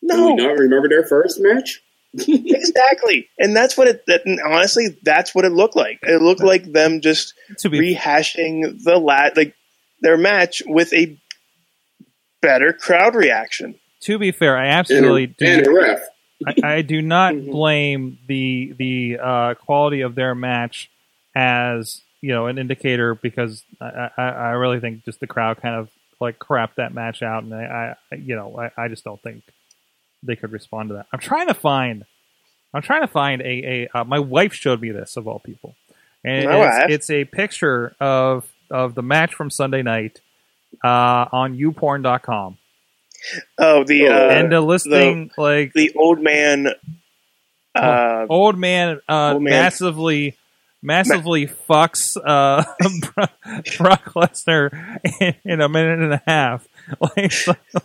[0.00, 1.80] Do No, we not remember their first match?
[2.14, 3.28] exactly.
[3.38, 4.04] And that's what it.
[4.06, 5.98] That, and honestly, that's what it looked like.
[6.02, 9.54] It looked like them just To be rehashing the lat like
[10.02, 11.16] their match with a
[12.40, 13.76] better crowd reaction.
[14.00, 15.46] to be fair, I And absolutely a, do.
[15.46, 16.00] and a ref.
[16.44, 17.50] I, I do not Mhm.
[17.52, 20.90] blame the the uh, quality of their match
[21.36, 25.76] as you know an indicator because I, I, I really think just the crowd kind
[25.76, 25.88] of
[26.20, 29.44] like crapped that match out, and I, I you know I, I just don't think
[30.24, 31.06] they could respond to that.
[31.12, 32.04] I'm trying to find
[32.74, 35.76] I'm trying to find a a uh, my wife showed me this of all people,
[36.24, 40.20] and My it's, it's a picture of of the match from Sunday night
[40.82, 42.58] uh, on youporn.com
[43.58, 46.66] Oh, the uh, and a listing like the old man.
[47.74, 49.50] Uh, old man uh, Old man.
[49.52, 50.36] massively
[50.82, 52.64] massively fucks uh,
[53.78, 56.66] Brock Lesnar in, in a minute and a half.
[57.00, 57.32] Like,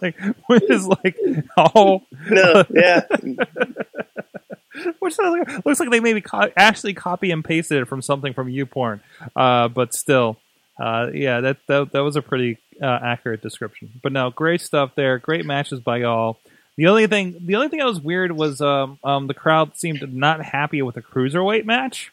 [0.01, 0.15] like
[0.47, 1.15] which is like
[1.55, 3.01] oh, no, yeah,
[4.99, 9.01] which looks like they maybe co- actually copy and pasted it from something from YouPorn.
[9.35, 10.37] Uh, but still,
[10.79, 13.91] uh, yeah, that, that that was a pretty uh, accurate description.
[14.01, 15.17] But no, great stuff there.
[15.17, 16.39] Great matches by y'all.
[16.77, 20.13] The only thing, the only thing that was weird was um, um, the crowd seemed
[20.13, 22.11] not happy with the cruiserweight match.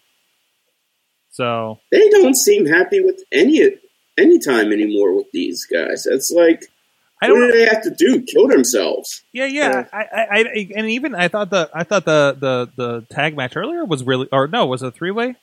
[1.31, 3.61] So They don't seem happy with any
[4.17, 6.07] any time anymore with these guys.
[6.07, 6.65] It's like,
[7.21, 7.41] I don't.
[7.41, 8.23] what do they have to do?
[8.23, 9.23] Kill themselves?
[9.33, 9.87] Yeah, yeah.
[9.93, 13.57] I, I, I, and even I thought the I thought the the the tag match
[13.57, 15.35] earlier was really, or no, was it a three way?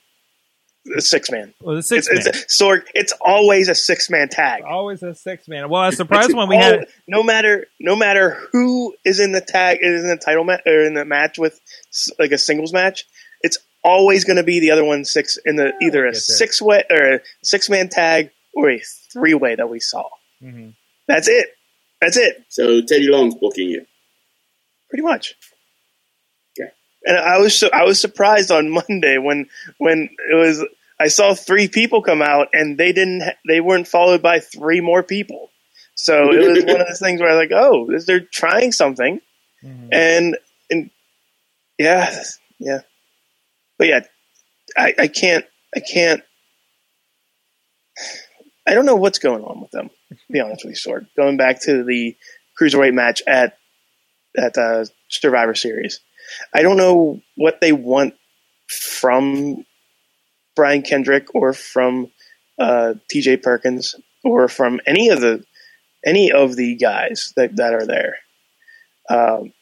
[0.98, 1.54] A six man.
[1.62, 2.28] Was it six It's, man?
[2.36, 4.64] it's a, Sorg, it's always a six man tag.
[4.64, 5.70] Always a six man.
[5.70, 6.88] Well, I was surprised It's when we all- had.
[7.08, 10.82] no matter no matter who is in the tag is in the title match or
[10.82, 11.60] in the match with
[12.20, 13.06] like a singles match.
[13.42, 16.62] It's always going to be the other one six in the Yeah, either a six
[16.62, 18.80] way or a six man tag or a
[19.14, 20.08] three way that we saw.
[20.44, 20.74] Mhm.
[21.08, 21.48] That's it.
[22.00, 22.44] That's it.
[22.50, 23.86] So Teddy Long's booking you.
[24.90, 25.36] Pretty much.
[27.06, 30.64] And I was su- I was surprised on Monday when when it was
[31.00, 34.82] I saw three people come out and they didn't ha- they weren't followed by three
[34.82, 35.50] more people.
[35.96, 39.20] So it was one of those things where I was like, oh, they're trying something,
[39.92, 40.38] and
[40.70, 40.90] and
[41.78, 42.24] yeah,
[42.60, 42.80] yeah,
[43.78, 44.02] but yeah,
[44.78, 46.24] I, I can't I can't.
[48.68, 49.90] I don't know what's going on with them.
[50.10, 51.08] To be honest with you, Sorg.
[51.16, 52.16] Going back to the
[52.60, 53.58] cruiserweight match at
[54.38, 56.00] at uh, Survivor Series,
[56.54, 58.16] I don't know what they want
[58.68, 59.66] from
[60.56, 62.12] Brian Kendrick or from
[62.60, 63.38] uh, T.J.
[63.38, 65.44] Perkins or from any of the
[66.06, 68.18] any of the guys that that are there.
[69.10, 69.54] Um,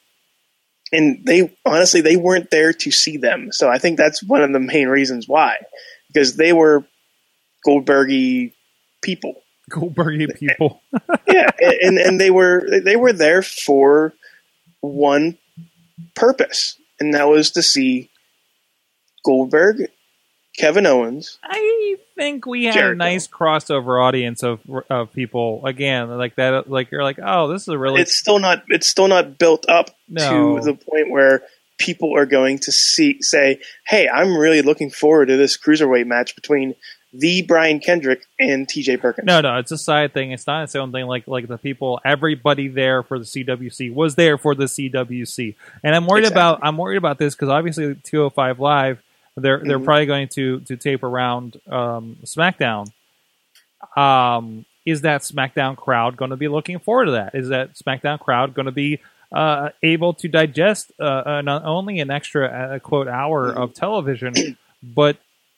[0.92, 4.52] and they honestly they weren't there to see them, so I think that's one of
[4.52, 5.58] the main reasons why,
[6.08, 6.84] because they were
[7.66, 8.54] Goldbergy
[9.02, 9.36] people
[9.70, 10.82] Goldberg people.
[11.28, 14.14] yeah, and and they were they were there for
[14.82, 15.38] one
[16.16, 18.10] purpose, and that was to see
[19.26, 19.90] Goldberg,
[20.58, 21.38] Kevin Owens.
[21.44, 24.60] I think we had a nice crossover audience of
[24.90, 26.70] of people again, like that.
[26.70, 29.68] Like you're like, oh, this is a really It's still not it's still not built
[29.70, 30.58] up No.
[30.58, 31.44] to the point where
[31.78, 36.36] people are going to see say, "Hey, I'm really looking forward to this cruiserweight match
[36.36, 36.76] between
[37.14, 38.98] the Brian Kendrick and T.J.
[38.98, 40.32] Perkins." No, no, it's a side thing.
[40.32, 41.06] It's not its own thing.
[41.08, 45.96] Like like the people, everybody there for the CWC was there for the CWC, and
[45.96, 46.40] I'm worried Exactly.
[46.42, 49.02] about I'm worried about this because obviously 205 Live,
[49.36, 49.86] they're they're Mhm.
[49.86, 52.92] probably going to to tape around um, SmackDown.
[53.96, 57.36] Um, is that SmackDown crowd going to be looking forward to that?
[57.36, 59.00] Is that SmackDown crowd going to be
[59.32, 64.58] uh, able to digest uh, uh, not only an extra uh, quote hour of television,
[64.84, 65.18] but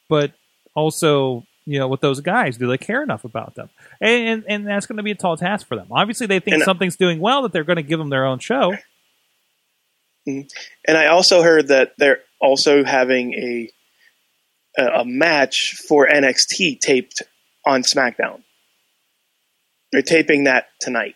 [0.10, 0.32] but
[0.76, 3.70] also you know with those guys, do they care enough about them?
[4.00, 5.88] And and, and that's going to be a tall task for them.
[5.92, 8.40] Obviously, they think And- something's doing well that they're going to give them their own
[8.40, 8.76] show.
[10.28, 10.48] Mm-hmm.
[10.88, 13.72] And I also heard that they're also having a
[14.78, 17.22] a, match for NXT taped
[17.66, 18.42] on SmackDown.
[19.92, 21.16] They're taping that tonight,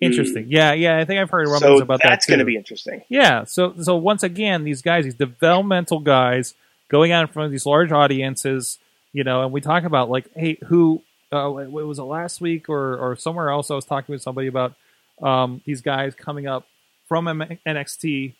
[0.00, 0.44] Interesting.
[0.44, 0.50] Mm.
[0.50, 0.98] Yeah, yeah.
[0.98, 3.02] I think I've heard rumors so about that that's going to be interesting.
[3.08, 3.44] Yeah.
[3.44, 6.54] So so once again, these guys, these developmental guys,
[6.88, 8.78] going out in front of these large audiences,
[9.12, 11.02] you know, and we talk about like, hey, who?
[11.32, 13.70] Uh, it was it last week or or somewhere else?
[13.70, 14.74] I was talking with somebody about
[15.20, 16.66] um, these guys coming up
[17.08, 18.34] from M- NXT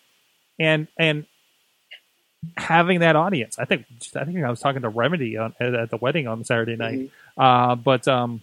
[0.57, 1.25] and and
[2.55, 3.59] having that audience.
[3.59, 6.43] I think I think I was talking to Remedy on, at, at the wedding on
[6.45, 7.11] Saturday night.
[7.37, 8.41] Uh, but um,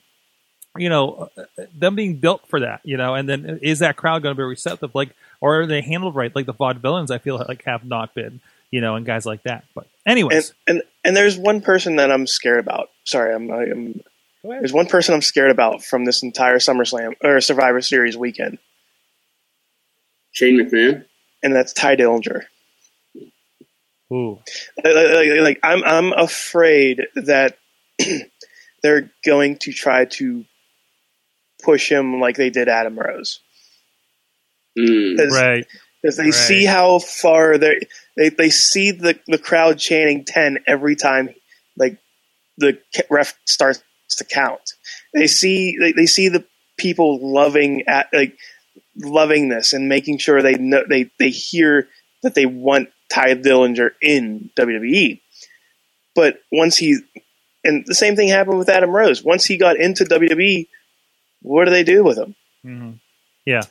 [0.77, 1.31] you know,
[1.75, 4.45] them being built for that, you know, and then is that crowd going to be
[4.45, 4.95] receptive?
[4.95, 6.35] Like, or are they handled right?
[6.35, 8.41] Like the vaudevillains, I feel like have not been,
[8.75, 9.63] you know, and guys like that.
[9.73, 12.89] But anyways, And and and there's one person that I'm scared about.
[13.05, 14.01] Sorry, I'm, I'm
[14.43, 14.63] Go ahead.
[14.65, 18.59] there's one person I'm scared about from this entire SummerSlam or Survivor Series weekend,
[20.33, 21.05] Shane McMahon.
[21.45, 22.43] and that's Tye Dillinger.
[24.13, 24.41] Ooh,
[24.83, 27.57] like, like, like I'm I'm afraid that
[28.83, 30.45] they're going to try to
[31.63, 33.39] push him like they did Adam Rose
[34.77, 35.17] Mm.
[36.05, 36.35] Because they right.
[36.35, 37.81] see how far they
[38.15, 41.31] they they see the the crowd chanting ten every time
[41.79, 41.97] like
[42.59, 43.83] the ref starts
[44.19, 44.61] to count.
[45.15, 46.45] They see they, they see the
[46.77, 48.37] people loving at like
[48.99, 51.89] loving this and making sure they know they they hear
[52.23, 55.23] that they want Tye Dillinger in WWE.
[56.15, 56.99] But once he
[57.65, 59.25] and the same thing happened with Adam Rose.
[59.25, 60.69] Once he got into WWE,
[61.41, 62.35] what do they do with him?
[62.63, 62.91] hmm
[63.47, 63.63] Yeah.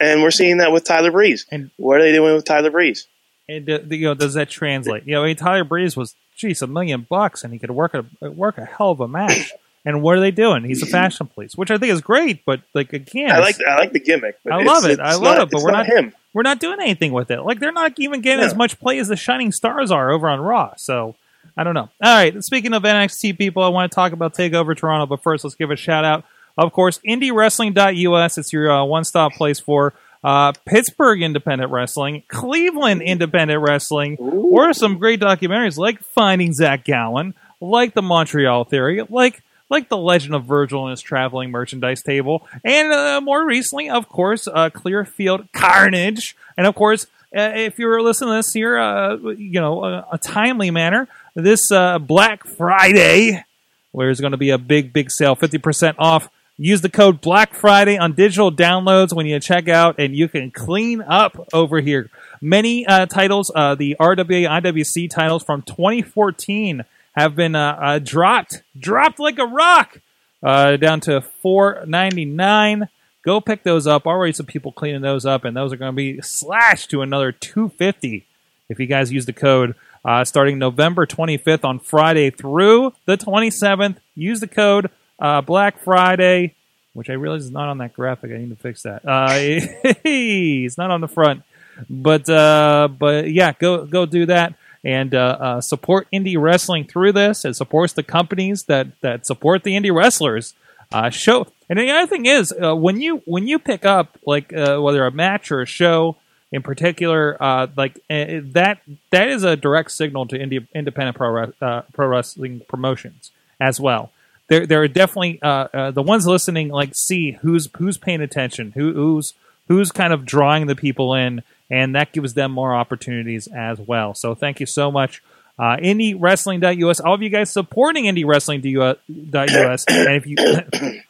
[0.00, 1.46] And we're seeing that with Tyler Breeze.
[1.50, 3.06] And- what are they doing with Tyler Breeze?
[3.48, 5.04] And uh, you know, does that translate?
[5.06, 7.94] You know, I mean, Tyler Breeze was, geez, a million bucks, and he could work
[7.94, 9.52] a work a hell of a match.
[9.86, 10.64] And what are they doing?
[10.64, 12.44] He's a fashion police, which I think is great.
[12.44, 14.38] But like again, I like I like the gimmick.
[14.44, 15.00] But I love it.
[15.00, 16.12] I love not- it, but we're not- him.
[16.34, 17.40] we're not doing anything with it.
[17.40, 18.46] Like they're not even getting No.
[18.46, 20.74] as much play as the Shining Stars are over on Raw.
[20.76, 21.14] So
[21.56, 21.88] I don't know.
[22.02, 25.42] All right, speaking of NXT people, I want to talk about Takeover Toronto, but first
[25.44, 26.24] let's give a shout out.
[26.58, 28.36] Of course, IndieWrestling.us.
[28.36, 29.94] It's your uh, one-stop place for
[30.24, 37.34] uh, Pittsburgh independent wrestling, Cleveland independent wrestling, or some great documentaries like Finding Zach Gowen,
[37.60, 42.46] like the Montreal Theory, like like the Legend of Virgil and his traveling merchandise table,
[42.64, 48.02] and uh, more recently, of course, uh, Clearfield Carnage, and of course, uh, if you're
[48.02, 53.44] listening to this here, uh, you know, a, a timely manner, this uh, Black Friday,
[53.92, 56.30] where there's going to be a big, big sale, 50% off.
[56.60, 60.50] Use the code Black Friday on digital downloads when you check out, and you can
[60.50, 62.10] clean up over here.
[62.40, 68.64] Many uh, titles, uh, the RWA IWC titles from 2014 have been uh, uh, dropped,
[68.76, 70.00] dropped like a rock,
[70.42, 72.88] uh, down to 4.99.
[73.22, 74.04] Go pick those up.
[74.04, 77.30] Already some people cleaning those up, and those are going to be slashed to another
[77.30, 78.26] 250
[78.68, 83.98] if you guys use the code uh, starting November 25th on Friday through the 27th.
[84.16, 86.54] Use the code uh, Black Friday,
[86.92, 88.30] which I realize is not on that graphic.
[88.32, 89.04] I need to fix that.
[89.06, 89.28] Uh,
[90.04, 91.42] it's not on the front,
[91.88, 94.54] but uh, but yeah, go go do that
[94.84, 97.44] and uh, uh, support indie wrestling through this.
[97.44, 100.54] It supports the companies that that support the indie wrestlers.
[100.90, 105.04] Uh, show and the other thing is when you when you pick up like whether
[105.04, 106.16] a match or a show
[106.50, 111.52] in particular, uh, like uh, that that is a direct signal to indie, independent pro
[111.60, 114.10] uh, pro wrestling promotions as well.
[114.48, 118.72] There there are definitely uh, uh, the ones listening like see who's who's paying attention,
[118.72, 119.34] who, who's
[119.68, 124.14] who's kind of drawing the people in, and that gives them more opportunities as well.
[124.14, 125.22] So thank you so much.
[125.58, 130.36] Uh, IndieWrestling.us, all of you guys supporting IndieWrestling.us, and if you,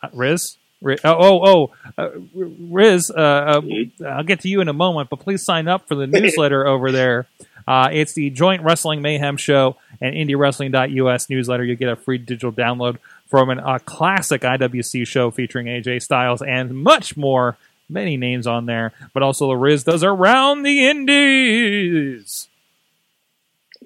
[0.13, 3.61] Riz, Riz oh, oh, oh uh, Riz, uh, uh,
[4.07, 6.91] I'll get to you in a moment, but please sign up for the newsletter over
[6.91, 7.27] there.
[7.69, 11.65] Uh, it's the Joint Wrestling Mayhem Show and IndieWrestling.us newsletter.
[11.65, 16.41] You get a free digital download from an, a classic IWC show featuring AJ Styles
[16.41, 17.59] and much more.
[17.91, 22.49] Many names on there, but also the Riz does around the Indies.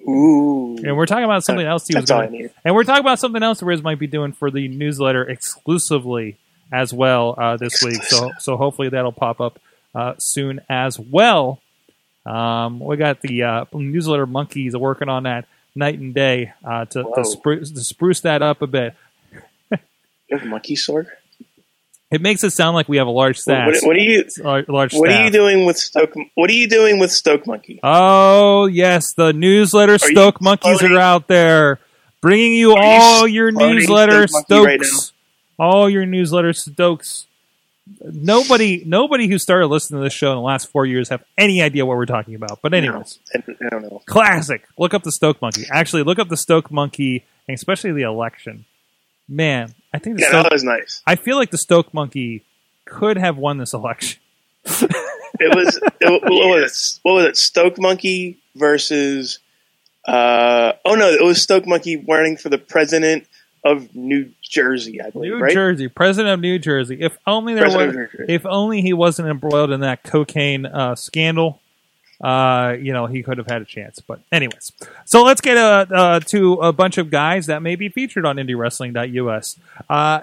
[0.07, 0.77] Ooh.
[0.83, 2.99] And we're talking about something else he was That's all I going and we're talking
[2.99, 6.37] about something else Riz might be doing for the newsletter exclusively
[6.71, 8.03] as well uh, this week.
[8.03, 9.59] So so hopefully that'll pop up
[9.95, 11.61] uh, soon as well.
[12.25, 17.03] Um, we got the uh, newsletter monkeys working on that night and day uh, to,
[17.15, 18.95] to, spruce, to spruce that up a bit.
[20.29, 21.09] You have a monkey sword?
[22.09, 23.67] It makes it sound like we have a large staff.
[23.67, 24.23] What, what are you?
[24.37, 26.13] large, large What are you doing with Stoke?
[26.35, 27.79] What are you doing with Stoke Monkey?
[27.83, 31.79] Oh yes, the newsletter you Stoke monkeys are out there,
[32.21, 35.13] bringing you Are you all your newsletter Stoke Monkey right Stokes,
[35.57, 37.25] all your newsletter Stokes.
[38.01, 41.61] Nobody, nobody who started listening to this show in the last four years have any
[41.61, 42.61] idea what we're talking about.
[42.61, 44.01] But anyways, I, I don't know.
[44.05, 44.65] classic.
[44.77, 45.65] Look up the Stoke monkey.
[45.69, 48.65] Actually, look up the Stoke monkey, and especially the election.
[49.27, 51.01] Man, I think the Yeah, Stoke, that was nice.
[51.05, 52.43] I feel like the Stoke monkey
[52.85, 54.19] could have won this election.
[55.39, 55.79] It was.
[55.99, 56.99] It, what was it?
[57.03, 57.37] What was it?
[57.37, 59.39] Stoke Monkey versus.
[60.05, 61.09] Uh, oh no!
[61.09, 63.25] It was Stoke Monkey running for the president
[63.63, 65.33] of New Jersey, I believe.
[65.33, 65.53] New right?
[65.53, 66.97] Jersey, president of New Jersey.
[66.99, 68.33] If only there President was, of New Jersey.
[68.33, 71.59] if only he wasn't embroiled in that cocaine uh, scandal.
[72.21, 73.99] Uh, you know, he could have had a chance.
[73.99, 74.71] But anyways,
[75.05, 78.37] so let's get uh, uh, to a bunch of guys that may be featured on
[78.37, 79.57] IndieWrestling.us.
[79.89, 80.21] Uh,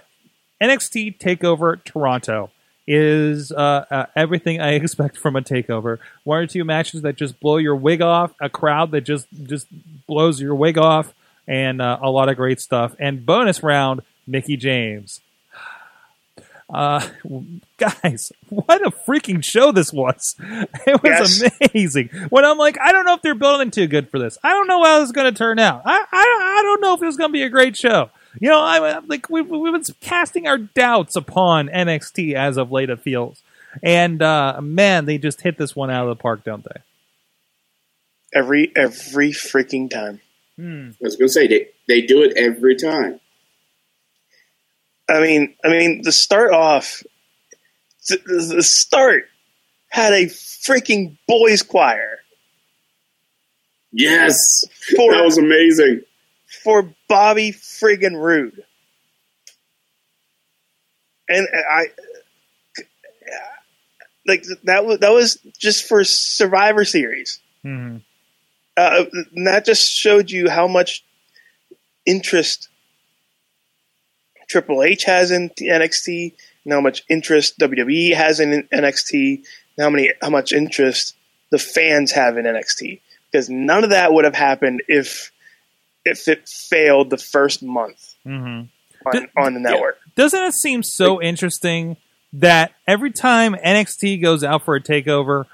[0.61, 2.51] NXT Takeover Toronto
[2.87, 5.99] is uh, uh, everything I expect from a takeover.
[6.25, 9.67] One or two matches that just blow your wig off, a crowd that just just
[10.07, 11.15] blows your wig off,
[11.51, 12.95] and uh, a lot of great stuff.
[13.01, 15.21] And bonus round, Mickie James.
[16.73, 17.05] Uh,
[17.79, 20.37] guys, what a freaking show this was!
[20.87, 21.51] It was Yes.
[21.75, 22.11] amazing.
[22.29, 24.39] When I'm like, I don't know if they're building too good for this.
[24.45, 25.83] I don't know how this is going to turn out.
[25.85, 28.11] I, I I don't know if it's going to be a great show.
[28.41, 32.89] You know, I like we've we've been casting our doubts upon NXT as of late.
[32.89, 33.43] It feels,
[33.83, 36.81] and uh, man, they just hit this one out of the park, don't they?
[38.33, 40.21] Every every freaking time.
[40.61, 40.91] Hmm.
[40.91, 43.19] I was going to say they they do it every time.
[45.09, 47.03] I mean, I mean, the start off,
[48.07, 49.25] th- the start
[49.89, 52.19] had a freaking boys' choir
[53.91, 54.37] Yes,
[54.97, 56.03] for that was amazing.
[56.63, 58.63] for Bobby friggin' Roode,
[61.29, 61.87] and I
[64.27, 67.41] like that was that was just for Survivor Series.
[67.63, 67.97] hmm
[68.81, 69.05] Uh,
[69.45, 71.05] that just showed you how much
[72.07, 72.69] interest
[74.49, 79.45] Triple H has in NXT, and how much interest WWE has in NXT, and
[79.79, 81.15] how many how much interest
[81.51, 83.01] the fans have in NXT.
[83.31, 85.31] Because none of that would have happened if
[86.05, 88.63] if it failed the first month hmm
[89.07, 89.99] on, Did- on the network.
[90.17, 91.97] Doesn't it seem so interesting
[92.33, 95.47] that every time NXT goes out for a takeover,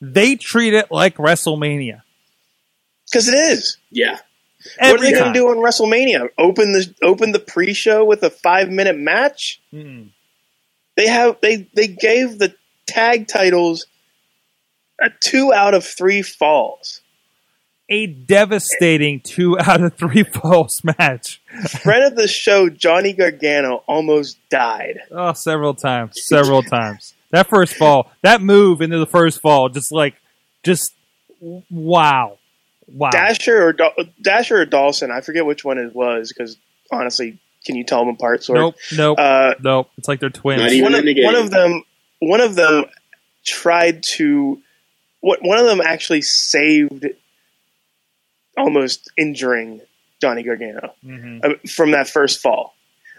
[0.00, 2.02] they treat it like WrestleMania?
[3.10, 3.78] Because it is.
[3.90, 4.18] Yeah,
[4.78, 6.28] what are Every they going to do on WrestleMania?
[6.38, 9.60] Open the open the pre-show with a five minute match?
[9.72, 10.10] Mm.
[10.96, 12.54] they have they they gave the
[12.86, 13.86] tag titles
[15.00, 17.00] a two out of three falls.
[17.90, 21.42] A devastating two out of three falls match.
[21.82, 25.00] Friend of the show, Johnny Gargano, almost died.
[25.10, 27.14] Oh, several times, several times.
[27.30, 30.14] That first fall, that move into the first fall, just like,
[30.62, 30.94] just
[31.68, 32.38] wow,
[32.88, 33.10] wow.
[33.10, 36.56] Dasher or Dal- Dasher or Dawson, I forget which one it was because
[36.90, 38.44] honestly, can you tell them apart?
[38.44, 39.90] Sort Nope, nope, Uh, nope.
[39.96, 40.60] It's like they're twins.
[40.82, 41.24] One, of, in the game.
[41.24, 41.82] one of them,
[42.20, 42.84] one of them
[43.44, 44.60] tried to.
[45.20, 47.06] What one of them actually saved
[48.56, 49.80] almost injuring
[50.20, 52.74] Johnny Gargano hmm uh, from that first fall.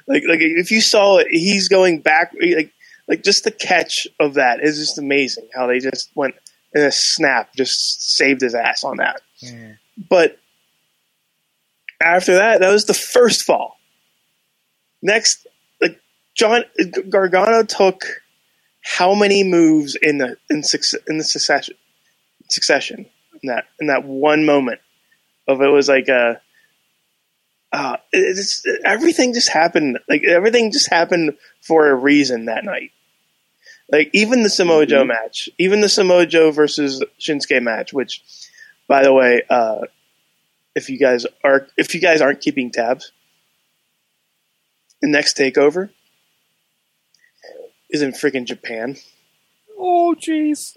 [0.08, 2.72] Like like if you saw it, he's going back like
[3.08, 5.48] like just the catch of that is just amazing.
[5.54, 6.36] How they just went
[6.74, 9.22] in a snap, just saved his ass on that.
[9.52, 9.78] Mm.
[10.10, 10.38] But
[12.02, 13.78] after that, that was the first fall.
[15.02, 15.48] Next,
[15.82, 16.00] like
[16.34, 16.64] John
[17.10, 18.06] Gargano took
[18.84, 20.64] how many moves in the in,
[21.08, 21.76] in the succession
[22.50, 23.08] succession
[23.42, 24.80] in that in that one moment
[25.48, 26.40] of it was like a
[27.72, 32.92] uh, it's, everything just happened like everything just happened for a reason that night.
[33.92, 38.24] Like even the Samoa Joe match, even the Samoa Joe versus Shinsuke match, which,
[38.88, 39.82] by the way, uh,
[40.76, 43.12] if you guys are if you guys aren't keeping tabs,
[45.02, 45.90] the next takeover
[47.90, 48.98] is in freaking Japan.
[49.78, 50.76] Oh, jeez.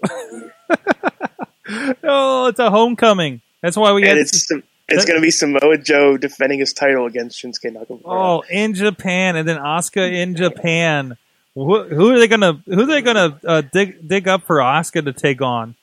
[2.03, 3.41] oh, it's a homecoming.
[3.61, 4.51] That's why we and it's
[4.91, 8.01] it's going to be Samoa Joe defending his title against Shinsuke Nakamura.
[8.05, 11.17] Oh, in Japan, and then Asuka in Japan.
[11.55, 12.61] Who, who are they gonna?
[12.65, 15.75] Who are they gonna uh, dig dig up for Asuka to take on?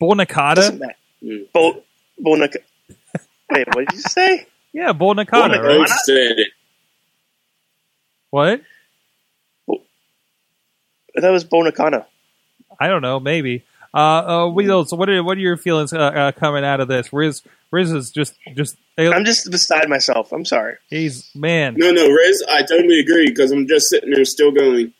[0.00, 0.56] Bull Nakata.
[0.56, 0.94] Doesn't matter.
[1.24, 1.52] Mm.
[1.52, 1.82] Bull,
[2.18, 4.46] Bull Wait, what did you say?
[4.72, 5.50] Yeah, Bull Bull Nakata.
[5.50, 5.62] Nakata.
[5.62, 5.78] right?
[5.78, 6.48] Both said it.
[8.30, 8.62] What?
[11.14, 12.06] That was Bull Nakano.
[12.80, 13.20] I don't know.
[13.20, 13.64] Maybe.
[13.94, 14.92] Uh, uh, Wheels.
[14.94, 17.12] What are what are your feelings uh, uh, coming out of this?
[17.12, 20.32] Riz Riz is just just I'm just beside myself.
[20.32, 20.76] I'm sorry.
[20.88, 21.74] he's man.
[21.76, 24.94] No, no, Riz, I totally agree because I'm just sitting there still going.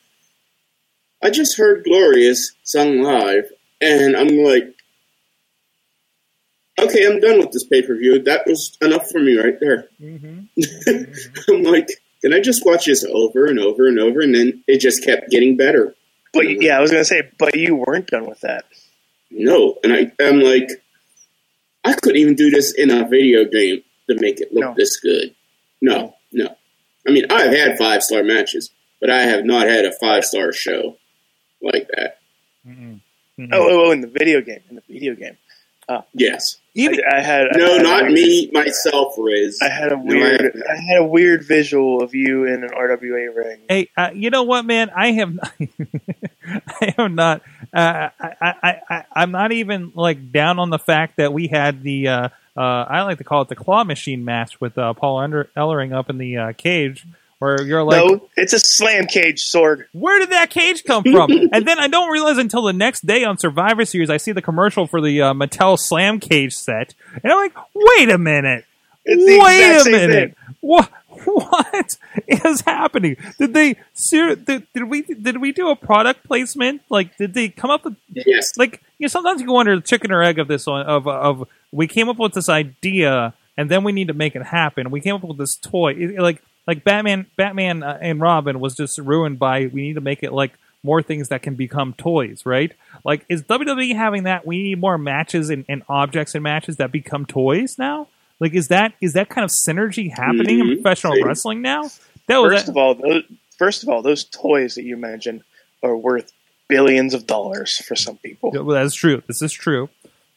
[1.22, 3.50] I just heard Glorious sung live,
[3.80, 4.74] and I'm like,
[6.78, 8.22] okay, I'm done with this pay per view.
[8.22, 9.88] That was enough for me right there.
[9.98, 10.40] hmm
[11.48, 11.88] I'm like,
[12.20, 14.20] can I just watch this over and over and over?
[14.20, 15.94] And then it just kept getting better.
[16.32, 18.64] But yeah, I was going to say, but you weren't done with that.
[19.30, 20.68] No, and I, I'm like,
[21.84, 24.74] I couldn't even do this in a video game to make it look No.
[24.76, 25.34] this good.
[25.80, 26.54] No, no.
[27.06, 28.70] I mean, I've had five star matches,
[29.00, 30.96] but I have not had a five star show
[31.60, 32.18] like that.
[32.66, 33.00] Mm-mm.
[33.40, 35.36] Oh, oh, oh, in the video game, in the video game.
[36.14, 36.58] Yes.
[36.74, 39.58] Even I, I had No, I had not a- me, myself, Riz.
[39.60, 40.62] I had a No, I weird, haven't.
[40.70, 43.60] I had a weird visual of you in an RWA ring.
[43.68, 44.90] Hey, uh, you know what, man?
[44.96, 45.52] I have, not,
[46.46, 47.42] I am not.
[47.74, 51.82] Uh, I, I, I, I'm not even like down on the fact that we had
[51.82, 52.08] the.
[52.08, 55.50] Uh, uh, I like to call it the claw machine match with uh, Paul Under-
[55.56, 57.06] Ellering up in the uh, cage,
[57.43, 59.84] where you're like, no, it's a slam cage Sorg.
[59.93, 61.30] where did that cage come from?
[61.53, 64.40] and then I don't realize until the next day on Survivor Series, I see the
[64.43, 68.64] commercial for the uh, Mattel Slam Cage set, and I'm like, wait a minute,
[69.05, 70.55] It's the wait exact a same minute, thing.
[70.61, 70.90] what?
[71.24, 73.16] What is happening?
[73.38, 76.82] Did they ser- did, did we did we do a product placement?
[76.88, 78.57] Like, did they come up with yes.
[78.57, 81.47] like you know, sometimes you wonder the chicken or egg of this one of of
[81.70, 84.90] we came up with this idea and then we need to make it happen.
[84.90, 88.74] We came up with this toy, It- like like Batman, Batman uh, and Robin was
[88.76, 90.52] just ruined by we need to make it like
[90.84, 92.72] more things that can become toys, right?
[93.04, 94.46] Like is WWE having that?
[94.46, 98.08] We need more matches and, and objects and matches that become toys now.
[98.40, 100.74] Like is that is that kind of synergy happening in Mhm.
[100.82, 101.24] professional Same.
[101.24, 101.82] wrestling now?
[102.26, 103.22] That was First of all, those,
[103.58, 105.42] first of all, those toys that you mentioned
[105.82, 106.32] are worth
[106.68, 108.50] billions of dollars for some people.
[108.54, 109.22] Yeah, well, that's true.
[109.26, 109.88] This is true.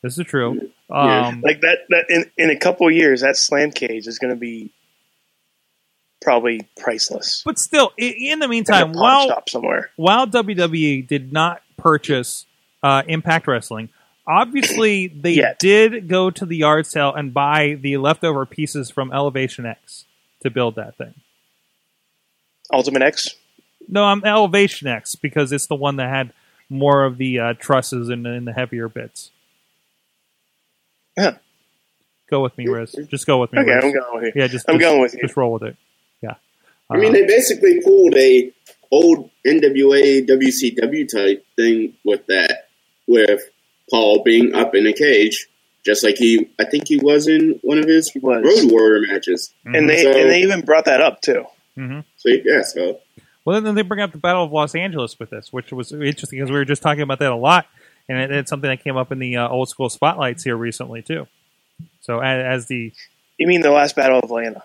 [0.02, 0.70] This is true.
[0.90, 1.28] Yeah.
[1.28, 4.34] Um, Like that, that in, in a couple of years, that slam cage is going
[4.34, 4.70] to be
[6.26, 7.42] probably priceless.
[7.46, 9.44] but still, in the meantime, pawn while
[9.96, 12.46] while WWE did not purchase
[12.84, 13.88] uh, Impact Wrestling,
[14.28, 15.60] obviously they Yet.
[15.60, 20.06] did go to the yard sale and buy the leftover pieces from Elevation X
[20.42, 21.14] to build that thing.
[22.74, 23.36] Ultimate X.
[23.88, 26.34] No, I'm Elevation X because it's the one that had
[26.70, 29.30] more of the uh, trusses and, and the heavier bits.
[31.16, 31.38] Yeah.
[32.30, 32.96] Go with me, Riz.
[33.08, 33.60] Just go with me.
[33.60, 33.84] Okay, Riz.
[33.84, 34.42] I'm going with you.
[34.42, 35.22] Yeah, just I'm just- going with you.
[35.22, 35.78] Just roll with it.
[36.92, 36.98] Yeah.
[36.98, 38.52] I mean, they basically pulled a
[38.92, 42.68] old NWA WCW type thing with that,
[43.08, 43.42] with
[43.90, 45.48] Paul being up in a cage,
[45.86, 48.44] just like he, I think he was in one of his was.
[48.44, 49.54] Road Warrior matches.
[49.66, 51.46] And they So- and they even brought that up too.
[51.78, 52.04] mhm.
[52.18, 53.00] So yeah, so
[53.44, 56.40] Well, then they bring up the Battle of Los Angeles with this, which was interesting
[56.40, 57.68] because we were just talking about that a lot,
[58.10, 61.02] and it, it's something that came up in the uh, old school spotlights here recently
[61.04, 61.28] too.
[62.02, 62.92] So as, as the
[63.38, 64.64] You mean the last Battle of Atlanta?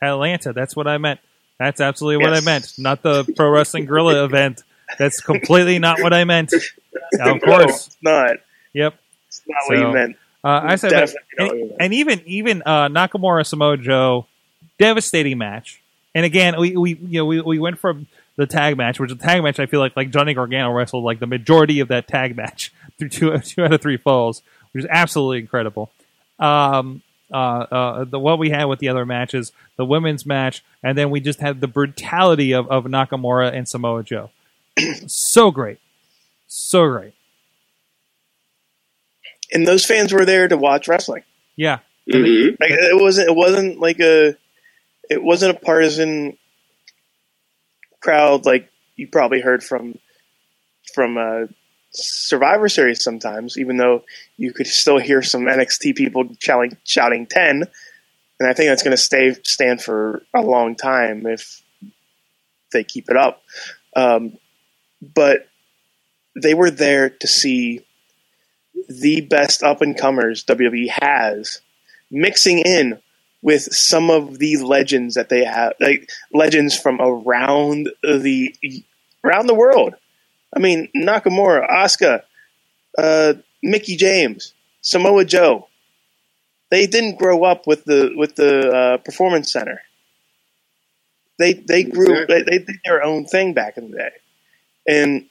[0.00, 1.20] Atlanta, that's what I meant.
[1.58, 4.62] That's absolutely what I meant, not the Pro Wrestling Guerrilla event.
[4.98, 6.52] That's completely not what I meant.
[7.14, 8.36] Of No, course, it's not.
[8.74, 8.94] yep.
[9.28, 10.16] It's not what you meant.
[10.44, 11.76] Uh, I said, and, what you meant.
[11.80, 14.26] and even even uh, Nakamura Samoa Joe,
[14.78, 15.80] devastating match.
[16.14, 19.16] And again, we, we you know we, we went from the tag match, which is
[19.16, 19.58] a tag match.
[19.60, 23.10] I feel like like Johnny Gargano wrestled like the majority of that tag match through
[23.10, 24.42] two two out of three falls,
[24.72, 25.90] which is absolutely incredible.
[26.38, 30.96] Um, uh, uh, the what we had with the other matches, the women's match, and
[30.96, 34.30] then we just had the brutality of, of Nakamura and Samoa Joe.
[35.06, 35.78] so great,
[36.46, 37.14] so great.
[39.52, 41.24] And those fans were there to watch wrestling.
[41.56, 41.80] Yeah,
[42.10, 42.56] Mhm.
[42.58, 44.34] Like it wasn't it wasn't like a
[45.08, 46.36] it wasn't a partisan
[48.00, 49.98] crowd like you probably heard from
[50.94, 51.46] from uh,
[51.92, 54.02] Survivor Series sometimes, even though
[54.36, 57.64] you could still hear some NXT people shouting shouting ten,
[58.40, 61.62] and I think that's going to stay stand for a long time if
[62.72, 63.42] they keep it up.
[63.94, 64.38] Um,
[65.02, 65.48] but
[66.40, 67.84] they were there to see
[68.88, 71.60] the best up and comers WWE has
[72.10, 73.00] mixing in
[73.42, 78.54] with some of the legends that they have, like legends from around the
[79.24, 79.94] around the world.
[80.54, 82.22] I mean, Nakamura, Asuka,
[82.98, 85.68] uh, Mickie James, Samoa Joe.
[86.70, 89.82] They didn't grow up with the with the uh, performance center.
[91.38, 92.42] They they grew Exactly.
[92.42, 94.10] they, they did their own thing back in the day,
[94.86, 95.26] and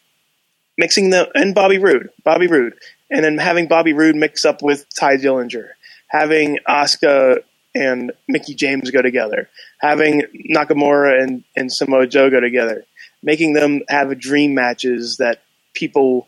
[0.77, 2.73] mixing the and Bobby Roode, Bobby Roode,
[3.09, 5.69] and then having Bobby Roode mix up with Tye Dillinger,
[6.07, 7.39] having Asuka
[7.73, 9.49] and Mickie James go together,
[9.79, 12.85] having Nakamura and, and Samoa Joe go together,
[13.23, 15.43] making them have a dream matches that
[15.73, 16.27] people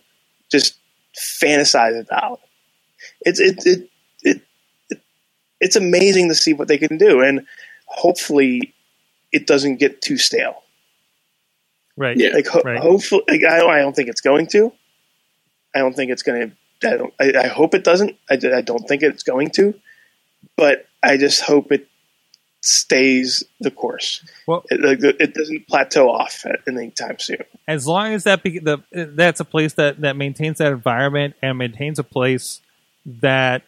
[0.52, 0.78] just
[1.44, 2.42] fantasize about.
[3.22, 3.90] It's it it,
[4.24, 4.42] it,
[4.90, 5.02] it
[5.62, 7.46] it's amazing to see what they can do, and
[7.88, 8.74] hopefully,
[9.32, 10.64] it doesn't get too stale.
[11.98, 12.18] right.
[12.18, 12.32] Yeah.
[12.34, 12.82] Like ho- Right.
[12.82, 14.74] hopefully, like, I don't I don't think it's going to.
[15.76, 16.90] I don't think it's going to.
[16.90, 17.14] I don't.
[17.20, 18.18] I, I hope it doesn't.
[18.30, 19.76] I, I don't think it's going to.
[20.58, 21.88] But I just hope it
[22.64, 24.24] stays the course.
[24.48, 27.44] Well- it, like, it doesn't plateau off at any time soon.
[27.68, 31.58] as long as that be, the that's a place that that maintains that environment and
[31.58, 32.62] maintains a place
[33.06, 33.64] that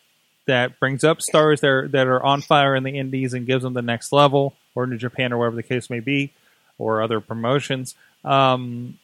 [0.48, 3.64] that brings up stars that are, that are on fire in the indies and gives
[3.64, 6.32] them the next level or New Japan or wherever the case may be
[6.78, 8.98] or other promotions um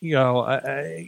[0.00, 0.60] you know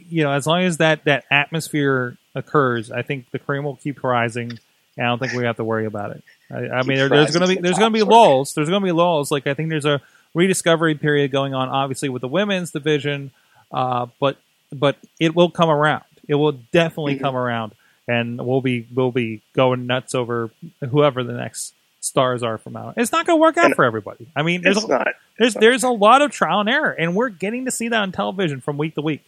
[0.09, 4.03] you know as long as that that atmosphere occurs I think the cream will keep
[4.03, 4.51] rising
[4.97, 7.31] and I don't think we have to worry about it I, I mean there, there's
[7.35, 9.53] going to be there's going to be lulls there's going to be lulls like I
[9.55, 10.01] think there's a
[10.33, 13.31] rediscovery period going on, obviously with the women's division,
[13.71, 14.37] uh, but
[14.71, 16.03] but it will come around.
[16.27, 17.21] It will definitely Mhm.
[17.21, 17.71] come around,
[18.07, 20.49] and we'll be we'll be going nuts over
[20.89, 22.95] whoever the next stars are from out.
[22.97, 24.27] It's not going to work out And- for everybody.
[24.35, 25.07] I mean, there's It's not.
[25.39, 28.11] there's there's a lot of trial and error, and we're getting to see that on
[28.11, 29.23] television from week to week.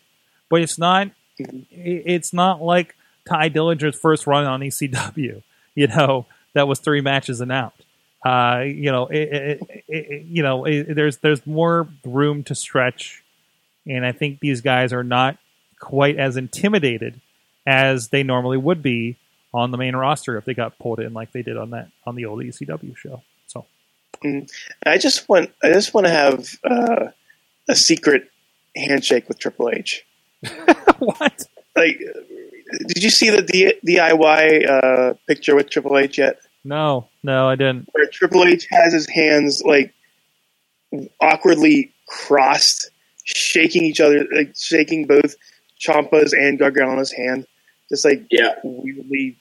[0.50, 1.08] But it's not
[1.40, 1.62] Mhm.
[1.72, 2.96] i- it's not like
[3.28, 5.42] Tye Dillinger's first run on ECW.
[5.76, 6.26] You know
[6.58, 7.74] that was three matches and out.
[8.26, 13.24] Uh, you know, it, it, it, you know, there's there's more room to stretch,
[13.86, 15.38] and I think these guys are not
[15.80, 17.22] quite as intimidated
[17.66, 19.18] as they normally would be
[19.54, 22.16] on the main roster if they got pulled in like they did on that on
[22.16, 23.22] the old ECW show.
[23.46, 23.66] So
[24.86, 25.52] I just want.
[25.64, 27.06] I just want to have uh,
[27.70, 28.32] a secret
[28.76, 30.06] handshake with Triple H.
[31.00, 31.46] what?
[31.76, 32.00] Like,
[32.88, 36.40] did you see the D- DIY uh, picture with Triple H yet?
[36.68, 37.88] No, no, I didn't.
[37.94, 39.94] where Triple H has his hands like
[41.22, 42.90] awkwardly crossed,
[43.24, 45.36] shaking each other, like shaking both
[45.80, 47.46] Ciampa's and Gargano's hand,
[47.90, 48.56] just like Yeah.
[48.64, 49.38] weirdly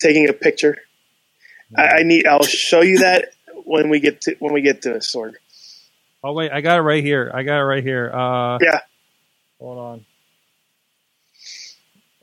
[0.00, 0.76] taking a picture.
[1.76, 2.26] I, I need.
[2.28, 3.30] I'll show you that
[3.64, 5.32] when we get to when we get to it, Sorg.
[6.22, 7.30] Oh wait, I got it right here.
[7.34, 8.12] I got it right here.
[8.14, 8.80] Uh, Yeah.
[9.58, 10.04] Hold on.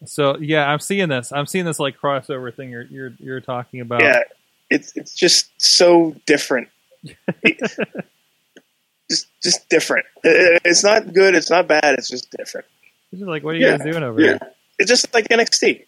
[0.06, 1.32] So yeah, I'm seeing this.
[1.32, 4.02] I'm seeing this like crossover thing you're you're you're talking about.
[4.02, 4.22] Yeah,
[4.70, 6.70] it's it's just so different.
[9.10, 10.06] Just just different.
[10.24, 11.36] It- It's not good.
[11.36, 11.95] It's not bad.
[11.97, 12.66] It's just different.
[13.12, 13.78] This is like, what are you Yeah.
[13.78, 14.28] guys doing over Yeah.
[14.28, 14.39] here?
[14.80, 15.86] It's just like NXT,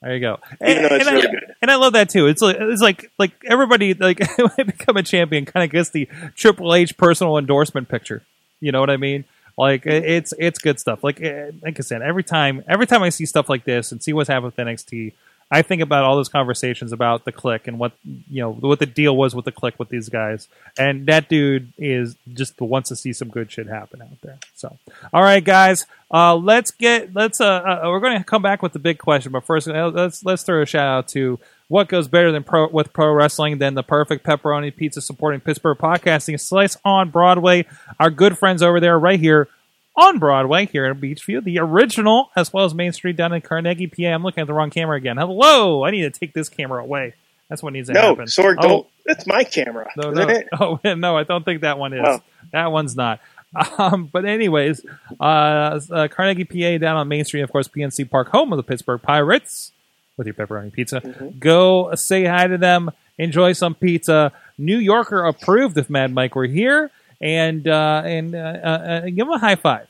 [0.00, 0.38] There you go.
[0.66, 1.54] even though it's and, really I, good.
[1.60, 2.26] and I love that too.
[2.26, 5.90] It's like it's like like everybody like when they become a champion kind of gets
[5.90, 8.22] the Triple H personal endorsement picture.
[8.60, 9.24] You know what I mean?
[9.56, 11.04] Like it's it's good stuff.
[11.04, 14.02] Like eh, like I said, every time every time I see stuff like this and
[14.02, 15.12] see what's happened with NXT,
[15.50, 18.86] I think about all those conversations about the Kliq and what you know what the
[18.86, 20.48] deal was with the Kliq with these guys.
[20.76, 24.38] And that dude is just wants to see some good shit happen out there.
[24.56, 24.76] So,
[25.12, 28.72] all right, guys, uh, let's get let's uh, uh we're going to come back with
[28.72, 31.38] the big question, but first uh, let's let's throw a shout out to
[31.68, 35.78] what goes better than pro with pro wrestling than the perfect pepperoni pizza supporting Pittsburgh
[35.78, 37.66] podcasting slice on Broadway.
[37.98, 39.48] Our good friends over there, right here
[39.96, 43.86] on Broadway here in Beechview, the original, as well as Main Street down in Carnegie,
[43.86, 44.08] PA.
[44.08, 45.16] I'm looking at the wrong camera again.
[45.16, 47.14] Hello, I need to take this camera away.
[47.48, 48.24] That's what needs to No, happen.
[48.26, 48.86] Sorg, Oh, don't.
[49.06, 49.88] That's my camera.
[49.96, 50.48] no, no, it?
[50.60, 52.00] oh no, I don't think that one is.
[52.04, 52.22] Oh.
[52.52, 53.20] That one's not.
[53.78, 54.84] Um, but anyways,
[55.20, 58.64] uh, uh, Carnegie, PA, down on Main Street, of course, PNC Park, home of the
[58.64, 59.70] Pittsburgh Pirates.
[60.16, 61.00] With your pepperoni pizza.
[61.00, 61.38] Mhm.
[61.38, 62.90] Go say hi to them.
[63.18, 64.32] Enjoy some pizza.
[64.58, 66.90] New Yorker approved if Mad Mike were here,
[67.20, 69.86] and uh, and uh, uh, uh, give him a high five.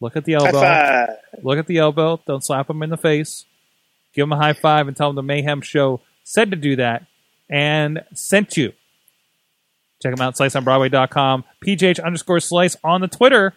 [0.00, 0.60] Look at the elbow.
[1.42, 2.20] Look at the elbow.
[2.26, 3.44] Don't slap him in the face.
[4.14, 7.04] Give him a high five and tell him the Mayhem Show said to do that
[7.48, 8.72] and sent you.
[10.02, 13.52] Check him out, sliceonbroadway.com, PGH underscore slice on the Twitter,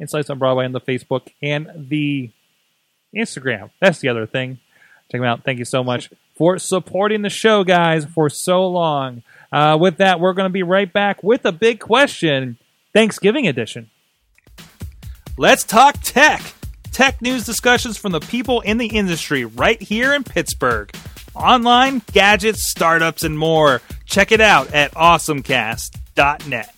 [0.00, 2.30] and Slice on Broadway on the Facebook and the
[3.16, 3.70] Instagram.
[3.80, 4.58] That's the other thing.
[5.10, 5.44] Check them out.
[5.44, 9.22] Thank you so much for supporting the show, guys, for so long.
[9.52, 12.58] Uh, with that, we're going to be right back with a big question
[12.92, 13.90] Thanksgiving edition.
[15.38, 16.42] Let's talk tech.
[16.92, 20.90] Tech news discussions from the people in the industry right here in Pittsburgh.
[21.34, 23.82] Online, gadgets, startups, and more.
[24.06, 26.75] Check it out at awesomecast.net.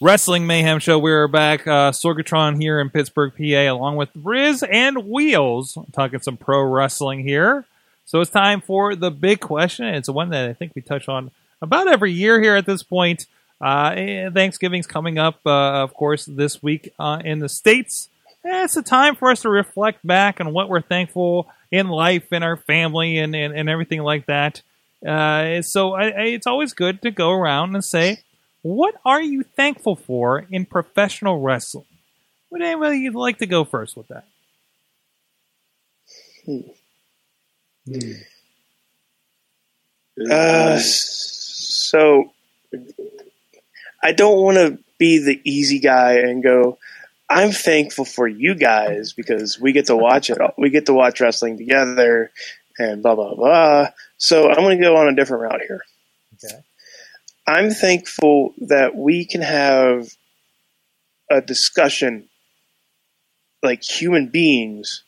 [0.00, 0.98] Wrestling Mayhem Show.
[0.98, 1.68] We're back.
[1.68, 7.20] Uh, Sorgatron here in Pittsburgh, PA, along with Riz and Wheels, talking some pro wrestling
[7.20, 7.64] here.
[8.04, 9.86] So it's time for the big question.
[9.86, 11.30] It's one that I think we touch on
[11.62, 13.26] about every year here at this point.
[13.60, 18.08] Uh, Thanksgiving's coming up, uh, of course, this week uh, in the States.
[18.42, 22.32] And it's a time for us to reflect back on what we're thankful in life
[22.32, 24.60] and our family and, and, and everything like that.
[25.06, 28.18] Uh, so I, I, it's always good to go around and say,
[28.64, 31.84] what are you thankful for in professional wrestling?
[32.50, 34.24] Would anybody like to go first with that?
[40.30, 42.32] Uh, so
[44.02, 46.78] I don't want to be the easy guy and go.
[47.28, 50.40] I'm thankful for you guys because we get to watch it.
[50.40, 52.30] all- We get to watch wrestling together,
[52.78, 53.88] and blah blah blah.
[54.18, 55.80] So I'm going to go on a different route here.
[56.34, 56.62] Okay.
[57.46, 60.08] I'm thankful that we can have
[61.30, 62.28] a discussion
[63.62, 65.02] like human beings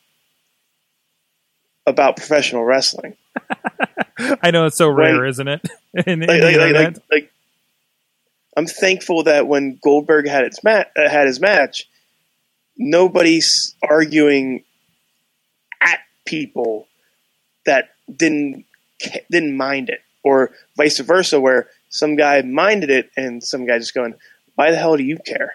[1.86, 3.16] about professional wrestling.
[4.42, 5.28] I know it's so rare, Right.
[5.28, 5.60] isn't it?
[5.94, 7.32] in, in like, the like, like, like,
[8.56, 11.86] I'm thankful that when Goldberg had its ma- uh, had his match,
[12.76, 14.64] nobody's arguing
[15.80, 16.86] at people
[17.66, 18.64] that didn't
[19.30, 23.94] didn't mind it, or vice versa, where some guy minded it and some guy just
[23.94, 24.14] going,
[24.54, 25.54] "Why the hell do you care?"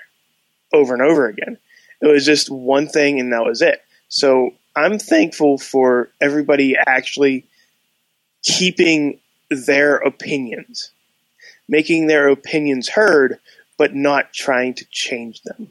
[0.73, 1.57] over and over again.
[2.01, 3.81] It was just one thing, and that was it.
[4.07, 7.45] So I'm thankful for everybody actually
[8.43, 9.19] keeping
[9.49, 10.91] their opinions,
[11.67, 13.39] making their opinions heard,
[13.77, 15.69] but not trying to change them.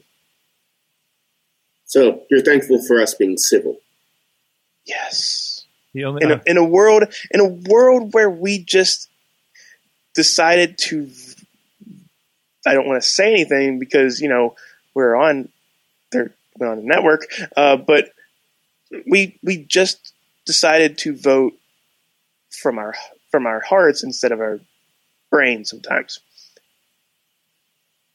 [1.85, 3.79] So you're thankful for us being civil.
[4.85, 5.65] Yes.
[5.93, 9.09] The only, In a, in a world in a world where we just
[10.13, 11.09] decided to
[12.65, 14.55] I don't want to say anything because, you know,
[14.93, 15.49] we're on
[16.11, 17.25] they're we're on the network,
[17.57, 18.11] uh, but
[19.07, 20.13] we we just
[20.45, 21.53] decided to vote
[22.49, 22.93] from our
[23.31, 24.59] from our hearts instead of our
[25.29, 26.19] brain sometimes.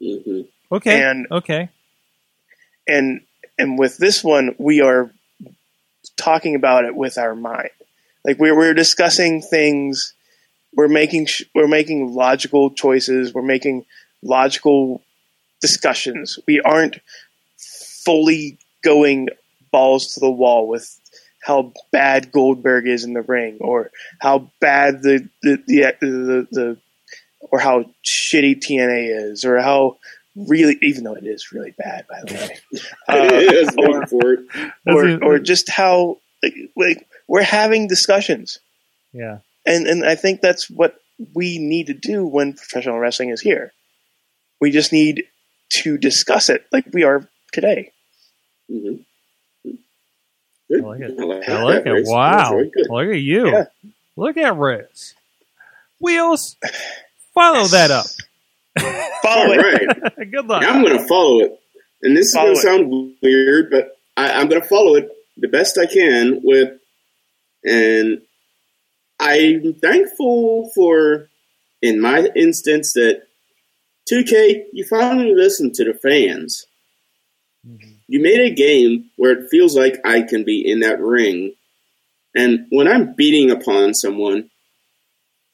[0.00, 1.68] hmm okay, and- okay.
[2.86, 3.22] and
[3.58, 5.10] and with this one we are
[6.16, 7.70] talking about it with our mind
[8.24, 10.12] like we're, we're discussing things
[10.76, 13.84] we're making sh- we're making logical choices we're making
[14.22, 15.02] logical
[15.60, 16.98] discussions we aren't
[17.58, 19.28] fully going
[19.72, 20.98] balls to the wall with
[21.42, 26.76] how bad Goldberg is in the ring or how bad the the the, the, the
[27.40, 29.98] or how shitty TNA is or how
[30.34, 34.40] really even though it is really bad by the way uh, Yes, or, for it.
[34.86, 38.58] or, or just how like, like we're having discussions
[39.12, 39.38] Yeah.
[39.66, 41.00] And and I think that's what
[41.34, 43.72] we need to do when professional wrestling is here.
[44.60, 45.24] We just need
[45.70, 47.92] to discuss it like we are today.
[48.70, 49.04] Mhm.
[49.66, 51.18] I like it.
[51.18, 51.90] like I like it.
[51.90, 52.08] Riz.
[52.08, 52.36] Wow.
[52.36, 52.86] That's very good.
[52.90, 53.46] Look at you.
[53.48, 53.64] Yeah.
[54.16, 55.14] Look at Riz.
[56.00, 56.56] Wheels,
[57.34, 58.06] follow that up.
[59.22, 59.56] Follow it.
[60.16, 60.30] right.
[60.30, 60.62] Good luck.
[60.66, 61.58] I'm going to follow it.
[62.02, 65.48] And this is going to sound weird, but I, I'm going to follow it the
[65.48, 66.78] best I can with,
[67.64, 68.20] and
[69.34, 71.28] I'm thankful for,
[71.82, 73.22] in my instance, that
[74.10, 76.66] 2K, you finally listened to the fans.
[77.66, 77.92] Mm-hmm.
[78.08, 81.54] You made a game where it feels like I can be in that ring.
[82.34, 84.50] And when I'm beating upon someone,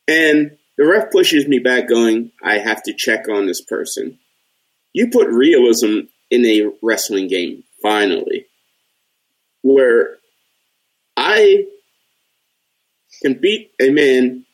[0.06, 4.18] and the ref pushes me back, going, I have to check on this person
[4.92, 6.00] you put realism
[6.30, 8.46] in a wrestling game finally
[9.62, 10.16] where
[11.16, 11.64] i
[13.22, 14.44] can beat a man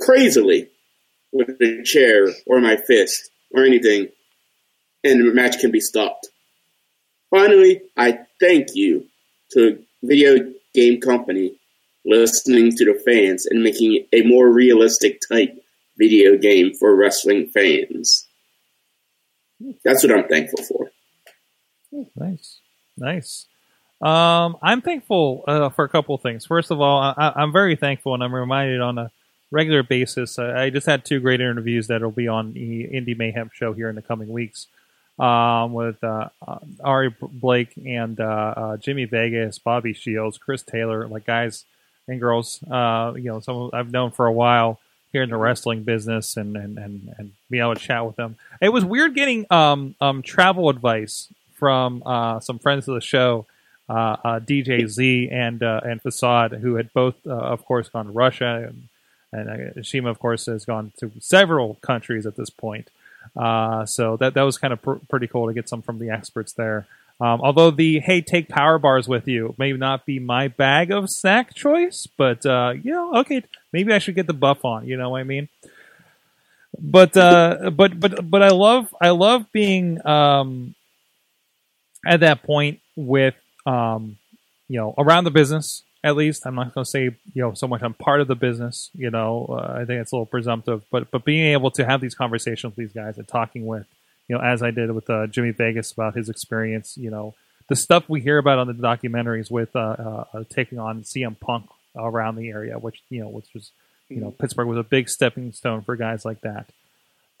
[0.00, 0.68] crazily
[1.32, 4.08] with a chair or my fist or anything
[5.04, 6.28] and the match can be stopped
[7.30, 9.06] finally i thank you
[9.50, 11.54] to video game company
[12.04, 15.56] listening to the fans and making a more realistic type
[15.96, 18.26] video game for wrestling fans.
[19.84, 20.90] That's what I'm thankful for.
[22.16, 22.60] Nice,
[22.96, 23.46] nice.
[24.02, 26.44] Um, I'm thankful uh, for a couple things.
[26.44, 29.10] First of all, I, I'm very thankful, and I'm reminded on a
[29.52, 30.38] regular basis.
[30.38, 33.72] Uh, I just had two great interviews that will be on the Indie Mayhem show
[33.72, 34.66] here in the coming weeks
[35.18, 41.06] um, with uh, uh, Ari Blake and uh, uh, Jimmy Vegas, Bobby Shields, Chris Taylor,
[41.06, 41.64] like guys
[42.08, 42.62] and girls.
[42.64, 44.80] Uh, you know, some I've known for a while
[45.12, 48.36] here in the wrestling business, and and and, and being able to chat with them.
[48.60, 53.46] It was weird getting um, um, travel advice from uh, some friends of the show.
[53.88, 58.12] Uh, uh, DJ Z and uh, and Facade, who had both, of course, gone to
[58.12, 58.72] Russia,
[59.32, 62.90] and, and Shima, of course, has gone to several countries at this point.
[63.34, 66.52] So that that was kind of pr- pretty cool to get some from the experts
[66.52, 66.86] there.
[67.20, 71.08] Um, although the hey, take power bars with you may not be my bag of
[71.08, 74.86] snack choice, but uh, you know, okay, maybe I should get the buff on.
[74.86, 75.48] You know what I mean?
[76.78, 80.74] But uh, but but but I love I love being um,
[82.06, 83.34] at that point with
[83.66, 84.16] um,
[84.68, 86.46] you know around the business at least.
[86.46, 88.90] I'm not going to say you know so much I'm part of the business.
[88.94, 92.00] You know, uh, I think it's a little presumptive, but but being able to have
[92.00, 93.86] these conversations with these guys and talking with
[94.28, 96.96] you know as I did with uh, Jimmy Vegas about his experience.
[96.96, 97.34] You know,
[97.68, 101.38] the stuff we hear about on the documentaries with uh, uh, uh, taking on CM
[101.38, 103.70] Punk around the area, which you know, which was
[104.08, 106.70] you know Pittsburgh was a big stepping stone for guys like that.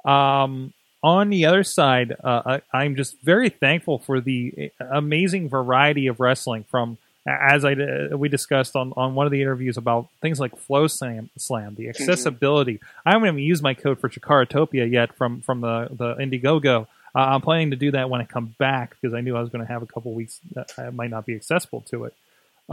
[0.08, 6.06] Um, on the other side, uh, I, I'm just very thankful for the amazing variety
[6.06, 10.08] of wrestling from as I uh, we discussed on, on one of the interviews about
[10.20, 12.80] things like FloSlam, Slam the accessibility.
[13.06, 16.86] I haven't even used my code for Chikaratopia yet from from the the Indiegogo.
[17.14, 19.50] Uh, I'm planning to do that when I come back because I knew I was
[19.50, 22.14] going to have a couple weeks that I might not be accessible to it.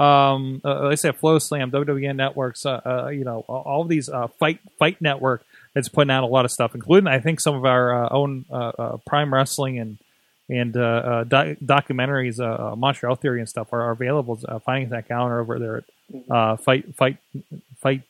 [0.02, 4.28] Um, uh, like I said, FloSlam, WWN Networks, uh, uh, you know, all, these uh,
[4.28, 5.44] fight fight network
[5.74, 8.46] that's putting out a lot of stuff, including I think some of our uh, own
[8.52, 9.98] uh, uh, Prime Wrestling and
[10.50, 12.40] and uh, uh, doc- documentaries,
[12.78, 14.40] Montreal Theory and stuff are, are available.
[14.48, 15.84] Uh, finding that calendar over there at
[16.32, 17.18] uh, Fight Fight
[17.82, 18.02] Fight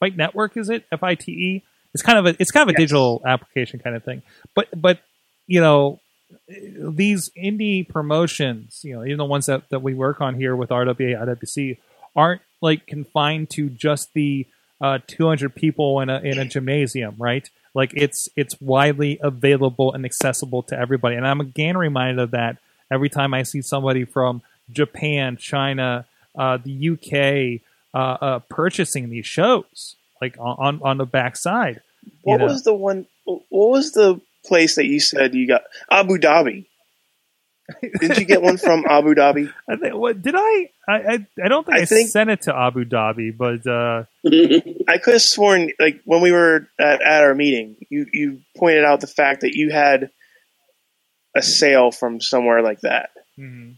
[0.00, 1.62] Fight Network is it F I T E?
[1.94, 2.84] It's kind of a it's kind of a Yes.
[2.88, 4.22] digital application kind of thing.
[4.54, 5.00] But but
[5.46, 6.00] you know
[6.48, 10.68] these indie promotions, you know, even the ones that, that we work on here with
[10.68, 11.78] RWA, IWC,
[12.14, 14.46] aren't like confined to just the
[14.80, 17.48] uh, 200 people in a in a gymnasium, right?
[17.74, 21.16] Like it's it's widely available and accessible to everybody.
[21.16, 22.58] And I'm again reminded of that
[22.90, 26.06] every time I see somebody from Japan, China,
[26.36, 27.62] uh, the UK
[27.94, 31.80] uh, uh, purchasing these shows, like on on, on the backside.
[32.22, 32.46] What know.
[32.46, 33.06] was the one?
[33.24, 35.62] What was the place that you said you got?
[35.90, 36.66] Abu Dhabi.
[38.00, 39.52] Did you get one from Abu Dhabi?
[39.68, 40.70] I think, what did I?
[40.88, 44.04] I I, I don't think I, I think- sent it to Abu Dhabi, but uh,
[44.88, 48.84] I could have sworn, like when we were at, at our meeting, you you pointed
[48.84, 50.10] out the fact that you had
[51.36, 53.10] a sale from somewhere like that.
[53.38, 53.76] mhm.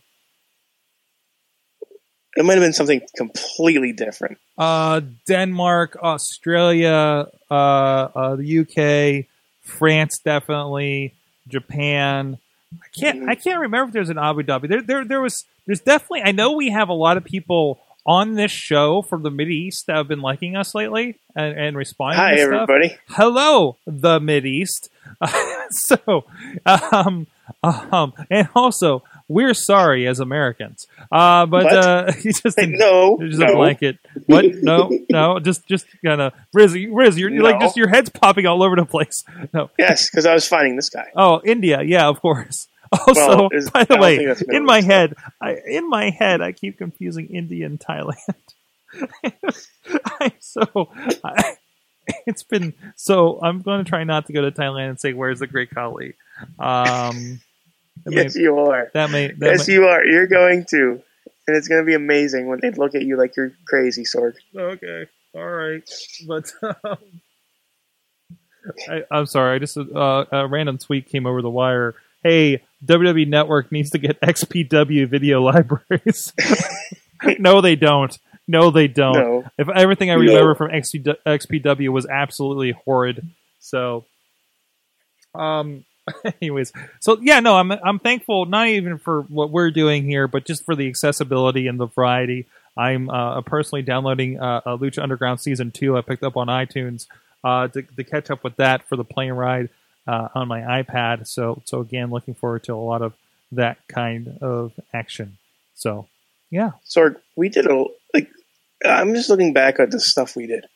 [2.36, 4.38] It might have been something completely different.
[4.57, 9.26] uh, Denmark, Australia, uh, uh, the UK,
[9.62, 11.12] France, definitely
[11.49, 12.38] Japan.
[12.72, 13.28] I can't.
[13.28, 14.68] I can't remember if there's an Abu Dhabi.
[14.68, 15.44] There, there, there was.
[15.66, 16.22] There's definitely.
[16.22, 19.86] I know we have a lot of people on this show from the Mid East
[19.86, 22.18] that have been liking us lately and, and responding.
[22.18, 22.96] Hi, everybody.
[23.08, 24.88] hello the mid east
[25.70, 26.24] so
[26.66, 27.26] um
[27.62, 30.88] um and also we're sorry as americans.
[31.10, 33.46] Uh but uh you just no, just no.
[33.46, 34.44] a blanket what?
[34.60, 38.46] No no just just kind of riz riz you're, you're like just your head's popping
[38.46, 39.24] all over the place.
[39.52, 39.70] No.
[39.78, 41.10] Yes, because I was finding this guy.
[41.16, 41.82] oh india.
[41.82, 42.68] Yeah of course.
[42.92, 46.40] Also Well, by the way think that's Middle in my head I, in my head
[46.40, 48.16] i keep confusing india and thailand.
[50.20, 50.90] I'm so
[51.22, 51.56] I,
[52.26, 55.38] it's been so i'm going to try not to go to thailand and say where's
[55.38, 56.14] the great khali
[56.58, 57.40] um
[58.05, 58.91] that Yes, may, you are.
[58.95, 60.05] that may, that Yes, may- you are.
[60.05, 61.03] You're going to,
[61.47, 64.34] and it's going to be amazing when they look at you like you're crazy, Sorg.
[64.57, 65.07] okay.
[65.34, 65.82] All right.
[66.26, 66.53] But
[66.84, 66.97] um,
[68.88, 69.57] I, i'm sorry.
[69.57, 71.95] I just uh, a random tweet came over the wire.
[72.22, 76.32] Hey wwe network needs to get xpw video libraries.
[77.38, 78.18] No they don't.
[78.49, 79.12] No they don't.
[79.14, 80.20] No, if everything i No.
[80.20, 83.28] remember from xpw was absolutely horrid.
[83.61, 84.05] So
[85.34, 85.84] um
[86.42, 90.44] anyways so yeah no i'm i'm thankful not even for what we're doing here but
[90.44, 92.46] just for the accessibility and the variety
[92.76, 97.07] i'm uh, personally downloading uh, lucha underground season 2 i picked up on itunes
[97.44, 99.68] uh, to, to catch up with that for the plane ride
[100.07, 103.12] uh, on my ipad so so again looking forward to a lot of
[103.53, 105.36] that kind of action
[105.74, 106.07] so
[106.51, 106.72] Yeah.
[106.86, 108.30] Sorg, we did a like.
[108.84, 110.66] I'm just looking back at the stuff we did.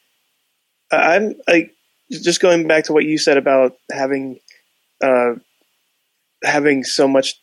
[0.90, 1.74] I'm like
[2.10, 4.40] just going back to what you said about having
[5.02, 5.34] uh,
[6.42, 7.34] having so much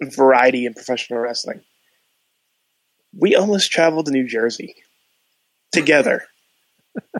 [0.00, 1.60] variety in professional wrestling.
[3.18, 4.76] We almost traveled to New Jersey
[5.72, 6.24] together.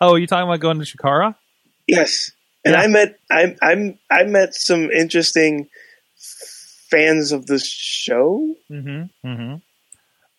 [0.00, 1.34] Oh, you talking about going to Chikara?
[1.86, 2.32] Yes,
[2.64, 2.80] and Yeah.
[2.80, 5.68] I met I I'm I met some interesting
[6.90, 9.28] fans of the show Mm-hmm.
[9.28, 9.54] Mm-hmm.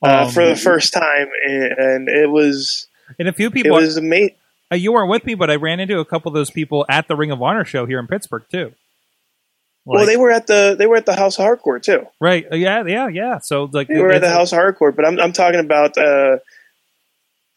[0.01, 2.87] uh, for the first time, and, and it was
[3.19, 3.77] and a few people.
[3.77, 4.35] it was amazing.
[4.71, 7.07] Uh, you weren't with me, but I ran into a couple of those people at
[7.07, 8.73] the Ring of Honor show here in Pittsburgh too.
[9.85, 12.05] well, they were at the they were at the House of Hardcore too.
[12.19, 12.45] right?
[12.51, 13.39] uh, Yeah, yeah, yeah.
[13.39, 16.37] So like They were at the House of Hardcore, but I'm I'm talking about uh,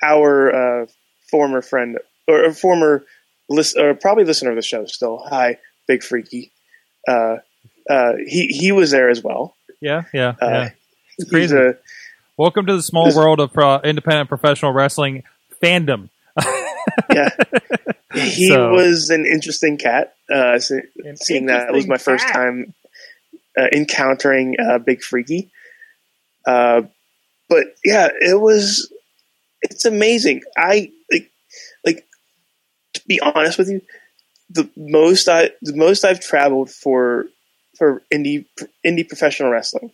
[0.02, 0.86] our uh,
[1.30, 1.98] former friend
[2.28, 3.04] or a former
[3.48, 5.18] list or probably listener of the show still.
[5.28, 6.52] Hi, Big Freaky.
[7.06, 7.36] Uh,
[7.90, 9.54] uh, he he was there as well.
[9.80, 10.70] Yeah, yeah, Uh, yeah.
[11.18, 11.56] He's crazy.
[11.56, 11.74] a-
[12.38, 15.24] Welcome to the small world of pro- independent professional wrestling
[15.62, 16.08] fandom.
[17.12, 17.30] yeah,
[18.14, 20.14] he So- was an interesting cat.
[20.32, 22.74] Uh, se- An seeing that was my interesting first time
[23.58, 25.50] uh, encountering uh, Big Freaky.
[26.46, 26.82] Uh,
[27.48, 28.90] but yeah, it was.
[29.60, 30.42] It's amazing.
[30.56, 31.30] I like,
[31.84, 32.06] like
[32.94, 33.80] to be honest with you,
[34.50, 37.26] the most I the most I've traveled for
[37.78, 38.46] for indie
[38.84, 39.92] indie professional wrestling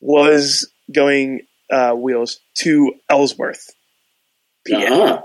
[0.00, 3.70] was going uh, wheels to Ellsworth.
[4.68, 4.76] PA.
[4.76, 5.22] Uh-huh.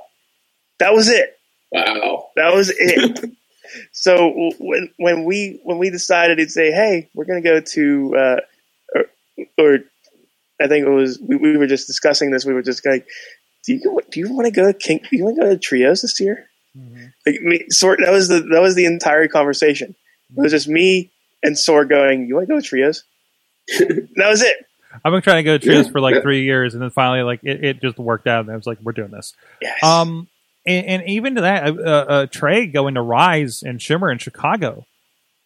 [0.80, 1.38] That was it.
[1.72, 2.30] Wow.
[2.36, 3.32] That was it.
[3.92, 8.16] so when when we when we decided to say, hey, we're going to go to,
[8.18, 8.40] uh,
[8.96, 9.06] or,
[9.58, 9.80] or
[10.62, 12.46] I think it was we, we were just discussing this.
[12.46, 13.08] We were just like,
[13.66, 15.00] do you do you want to go to King?
[15.10, 16.46] Do you want to go to trios this year?
[17.26, 19.96] Like me, Sorg that was the that was the entire conversation.
[20.36, 21.12] It was just me
[21.44, 23.04] and Sorg going, you want to go to trios?
[23.80, 24.66] that was it.
[25.04, 25.92] I've been trying to go to trios Yeah.
[25.92, 28.56] for like three years, and then finally, like it, it just worked out, and I
[28.56, 29.84] was like, "We're doing this." Yes.
[29.84, 30.28] Um,
[30.66, 34.86] and, and even to that, uh, uh, Trey going to Rise and Shimmer in Chicago,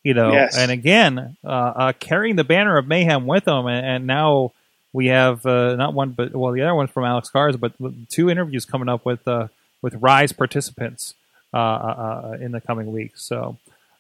[0.04, 0.58] you know, Yes.
[0.58, 4.52] and again, uh, uh, carrying the banner of mayhem with them, and, and now
[4.92, 7.74] we have uh, not one, but well, the other one's from Alex Cars, but
[8.10, 9.48] two interviews coming up with uh,
[9.82, 11.16] with Rise participants
[11.54, 11.60] uh, uh,
[12.34, 13.24] uh, in the coming weeks.
[13.24, 13.58] So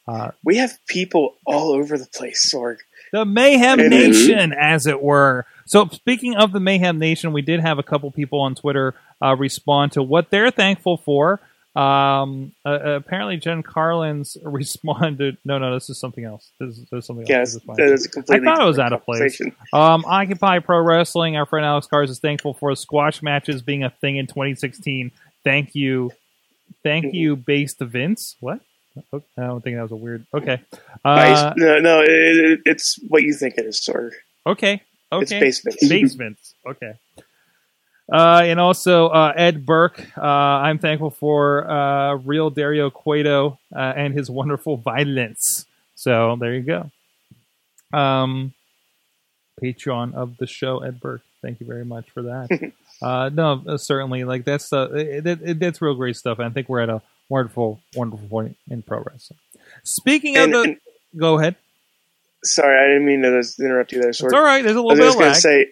[0.08, 2.78] uh, we have people all over the place, Sorg.
[3.12, 3.78] the Mayhem.
[3.89, 5.45] Nation, as it were.
[5.66, 9.36] So, speaking of the Mayhem Nation, we did have a couple people on Twitter uh,
[9.36, 11.39] respond to what they're thankful for.
[11.76, 15.38] Um, uh, apparently, Jen Carlin's responded.
[15.45, 16.51] No, no, this is something else.
[16.60, 17.30] This is, this is something else.
[17.30, 18.47] Yes, This is that is completely.
[18.47, 19.41] I thought it was out of place.
[19.72, 21.36] Um, Occupy Pro Wrestling.
[21.38, 25.12] Our friend Alex Cars is thankful for squash matches being a thing in 2016.
[25.43, 26.12] Thank you,
[26.84, 27.16] thank Mm-hmm.
[27.16, 28.36] you, based Vince.
[28.39, 28.60] What?
[29.12, 30.26] Oh, I don't think that was a weird.
[30.34, 30.62] Okay,
[31.04, 34.12] uh, no, no, it, it, it's what you think it is, Sorg.
[34.46, 34.82] okay,
[35.12, 35.22] okay.
[35.48, 35.78] It's basement.
[35.89, 36.54] basements.
[36.68, 36.94] Okay.
[38.12, 40.06] Uh, and also uh, Ed Burke.
[40.18, 45.66] Uh, I'm thankful for uh, real Dario Cueto uh, and his wonderful violence.
[45.96, 46.91] So there you go.
[47.98, 48.54] Um,
[49.62, 51.22] Patreon of the show, Ed Burke.
[51.41, 52.72] Thank you very much for that.
[53.02, 56.39] uh, no, uh, certainly, like that's uh, it, it, it- that's real great stuff.
[56.39, 59.39] I think we're at a wonderful, wonderful point in pro wrestling.
[59.84, 60.78] Speaking of the, and-
[61.17, 61.55] go ahead.
[62.45, 64.61] Sorry, I didn't mean to interrupt you there, It's all right.
[64.61, 65.36] There's a little was bit just of going lag.
[65.36, 65.67] to say,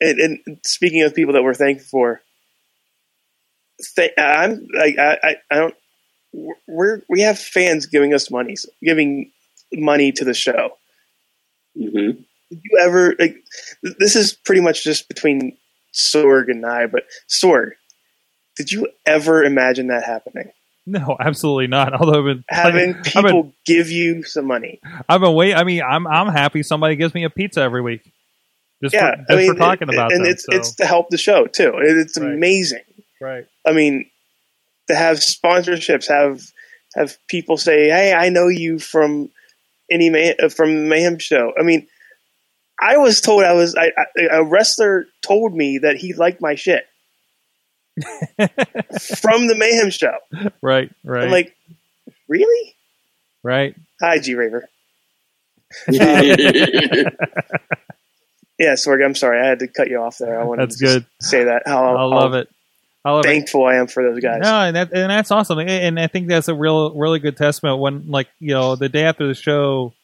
[0.00, 2.22] and, and speaking of people that we're thankful for,
[3.96, 5.74] th- I'm like I, I, I don't.
[6.66, 9.32] We're we have fans giving us money, giving
[9.72, 10.78] money to the show.
[11.76, 12.16] hmm Did
[12.50, 13.36] you ever like?
[13.98, 15.56] This is pretty much just between
[15.92, 17.72] Sorg and I, but Sorg,
[18.60, 20.50] did you ever imagine that happening?
[20.86, 21.92] No, absolutely not.
[22.00, 24.80] Although I've been Having people been, give you some money.
[25.08, 25.54] I've been wait.
[25.54, 28.02] I mean, I'm I'm happy somebody gives me a pizza every week.
[28.82, 30.30] Just Yeah, for, just I mean, for talking it- about and them.
[30.32, 30.52] it's so.
[30.56, 31.72] it's to help the show too.
[31.78, 32.32] It- It's Right.
[32.34, 32.82] amazing.
[33.20, 33.44] right.
[33.66, 34.10] I mean,
[34.88, 36.40] to have sponsorships, have
[36.96, 39.30] have people say, "Hey, I know you from
[39.90, 41.86] any May- uh, from Mayhem show." I mean,
[42.80, 46.54] I was told I was I, I, a wrestler told me that he liked my
[46.56, 46.84] shit
[47.98, 50.16] from the Mayhem show.
[50.62, 50.90] Right.
[51.04, 51.24] Right.
[51.24, 51.56] I'm like,
[52.28, 52.74] really?
[53.42, 53.74] right.
[54.00, 54.68] Hi, G Raver.
[58.60, 60.38] Yeah, Sorg, I'm sorry, I had to cut you off there.
[60.38, 61.06] I wanted That's to good.
[61.18, 62.50] say that how, I love it.
[63.02, 63.28] I love it.
[63.28, 64.40] thankful I am for those guys.
[64.42, 67.78] No, and that and that's awesome, and I think that's a real, really good testament.
[67.78, 69.94] When like you know, the day after the show,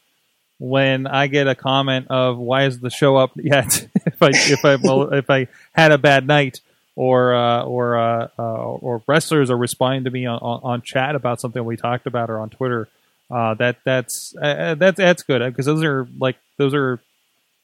[0.59, 3.87] when I get a comment of why is the show up yet?
[4.07, 4.77] if I if I
[5.19, 6.63] if I had a bad night,
[6.97, 11.15] or uh, or uh, uh, or wrestlers are responding to me on, on, on chat
[11.15, 12.89] about something we talked about or on Twitter,
[13.31, 16.99] uh, that that's uh, that's that's good because those are like those are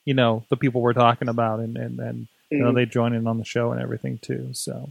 [0.05, 2.75] you know the people we're talking about, and and and you know Mhm.
[2.77, 4.51] they join in on the show and everything too.
[4.53, 4.91] So.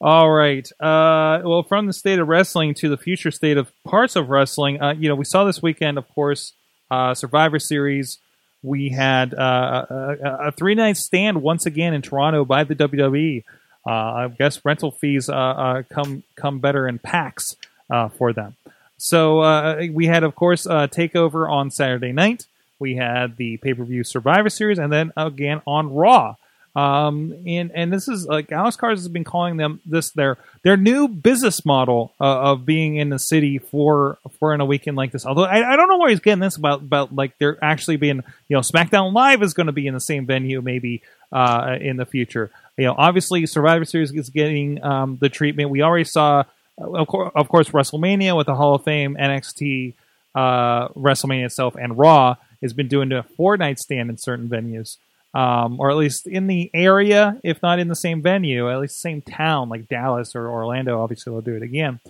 [0.00, 0.68] All right.
[0.80, 4.82] Uh, well, from the state of wrestling to the future state of parts of wrestling,
[4.82, 6.54] uh, you know, we saw this weekend, of course,
[6.90, 8.18] uh, Survivor Series.
[8.62, 10.16] We had uh, a,
[10.48, 13.44] a, three night stand once again in Toronto by the WWE.
[13.84, 17.56] Uh, I guess rental fees uh, uh, come come better in packs
[17.90, 18.54] uh, for them.
[18.98, 22.46] So uh, we had, of course, Takeover on Saturday night.
[22.78, 26.36] We had the pay per view Survivor Series, and then again on Raw.
[26.74, 30.78] Um, and and this is like Alex Cars has been calling them this their their
[30.78, 35.12] new business model uh, of being in the city for for in a weekend like
[35.12, 35.26] this.
[35.26, 38.22] Although I, I don't know where he's getting this about about like they're actually being
[38.48, 41.98] you know SmackDown Live is going to be in the same venue maybe uh, in
[41.98, 42.50] the future.
[42.78, 45.68] You know, obviously Survivor Series is getting um, the treatment.
[45.68, 46.44] We already saw,
[46.80, 49.92] uh, of, course, of course, WrestleMania with the Hall of Fame, NXT,
[50.34, 54.96] uh, WrestleMania itself, and Raw has been doing a four night stand in certain venues
[55.34, 59.00] um, or at least in the area, if not in the same venue, at least
[59.00, 61.00] same town like Dallas or Orlando.
[61.00, 62.00] Obviously, they'll do it again.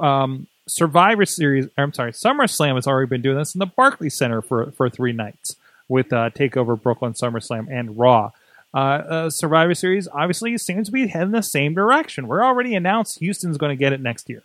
[0.00, 4.40] Um, Survivor Series, I'm sorry, SummerSlam has already been doing this in the Barclays Center
[4.40, 5.56] for for three nights
[5.88, 8.30] with uh, Takeover, Brooklyn, SummerSlam, and Raw.
[8.72, 12.28] Uh, uh, Survivor Series obviously seems to be heading the same direction.
[12.28, 14.44] We're already announced Houston's going to get it next year.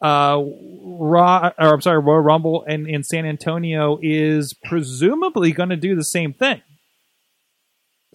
[0.00, 0.44] Uh,
[0.82, 5.96] Raw, or I'm sorry, Royal Rumble in, in San Antonio is presumably going to do
[5.96, 6.60] the same thing.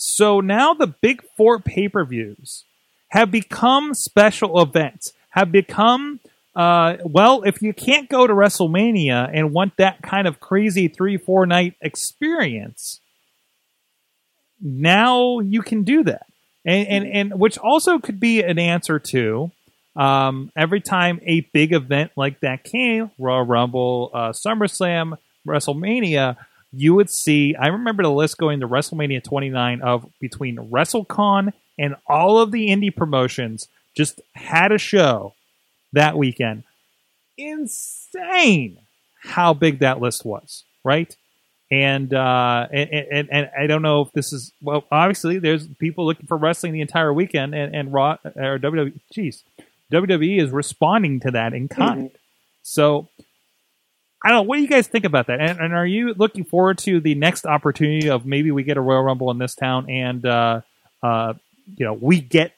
[0.05, 2.65] So now the big four pay per views
[3.11, 6.19] have become special events, have become,
[6.57, 11.15] uh, well, if you can't go to WrestleMania and want that kind of crazy three,
[11.15, 12.99] four night experience,
[14.61, 16.25] now you can do that.
[16.65, 19.51] And, and, and which also could be an answer to
[19.95, 26.35] um, every time a big event like that came, Raw Rumble, uh, SummerSlam, WrestleMania,
[26.73, 27.55] you would see.
[27.55, 32.69] I remember the list going to WrestleMania 29 of between WrestleCon and all of the
[32.69, 35.35] indie promotions just had a show
[35.93, 36.63] that weekend.
[37.37, 38.79] Insane
[39.21, 41.15] how big that list was, right?
[41.71, 44.83] And, uh, and, and and I don't know if this is well.
[44.91, 48.93] Obviously, there's people looking for wrestling the entire weekend, and, and Raw or WWE.
[49.11, 49.41] Jeez,
[49.91, 52.11] WWE is responding to that in kind.
[52.61, 53.07] So
[54.23, 54.41] I don't know.
[54.43, 55.41] What do you guys think about that?
[55.41, 58.81] And, and are you looking forward to the next opportunity of maybe we get a
[58.81, 60.61] Royal Rumble in this town and, uh,
[61.01, 61.33] uh,
[61.75, 62.53] you know, we get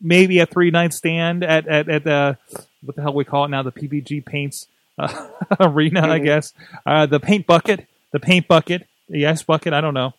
[0.00, 2.36] maybe a three night stand at, at, at the,
[2.82, 4.66] what the hell we call it now, the PPG Paints
[4.98, 5.28] uh,
[5.60, 6.24] Arena, I Mhm.
[6.24, 6.52] guess.
[6.84, 9.72] Uh, the paint bucket, the paint bucket, the ice bucket.
[9.72, 10.12] I don't know.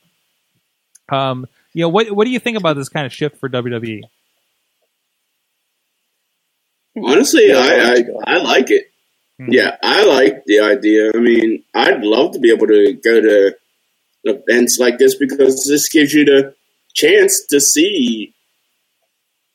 [1.12, 3.50] Um, you know, what, what do you think about this kind of shift for?
[3.50, 4.02] WWE?
[7.04, 8.22] Honestly, I, I'll let I you go.
[8.26, 8.91] I like it.
[9.42, 9.54] Mhm.
[9.54, 11.12] Yeah, I like the idea.
[11.16, 13.56] I mean, I'd love to be able to go to
[14.24, 16.54] events like this because this gives you the
[16.94, 18.34] chance to see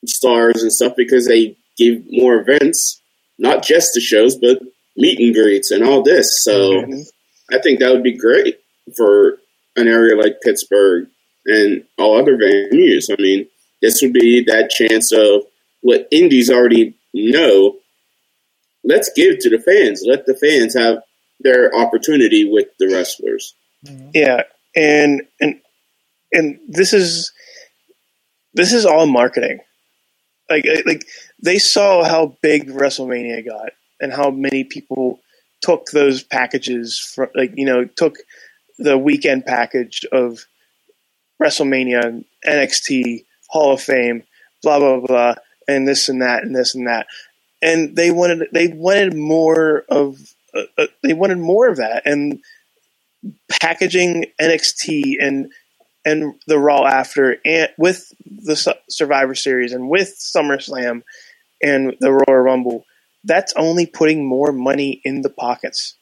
[0.05, 3.01] stars and stuff because they give more events,
[3.37, 4.61] not just the shows, but
[4.95, 6.27] meet and greets and all this.
[6.43, 7.05] So Mhm.
[7.51, 8.59] I think that would be great
[8.95, 9.39] for
[9.75, 11.07] an area like Pittsburgh
[11.45, 13.05] and all other venues.
[13.11, 13.47] I mean,
[13.81, 15.45] this would be that chance of
[15.81, 17.77] what indies already know.
[18.87, 20.03] Let's give to the fans.
[20.05, 21.03] Let the fans have
[21.41, 23.53] their opportunity with the wrestlers.
[23.85, 24.09] Mm-hmm.
[24.13, 24.43] Yeah,
[24.75, 25.59] and and
[26.31, 27.31] and this is
[28.53, 29.59] this is all marketing.
[30.49, 31.05] Like like
[31.43, 35.19] they saw how big WrestleMania got and how many people
[35.61, 38.15] took those packages from like you know took
[38.77, 40.45] the weekend package of
[41.41, 44.23] WrestleMania, NXT, Hall of Fame,
[44.63, 45.35] blah blah blah,
[45.67, 47.07] and this and that and this and that,
[47.61, 50.17] and they wanted they wanted more of
[50.55, 52.39] uh, uh, they wanted more of that and
[53.49, 55.51] packaging NXT and
[56.05, 61.03] and the Raw after and with the Su- Survivor Series and with SummerSlam
[61.61, 62.85] and the Royal Rumble,
[63.23, 65.95] that's only putting more money in the pockets.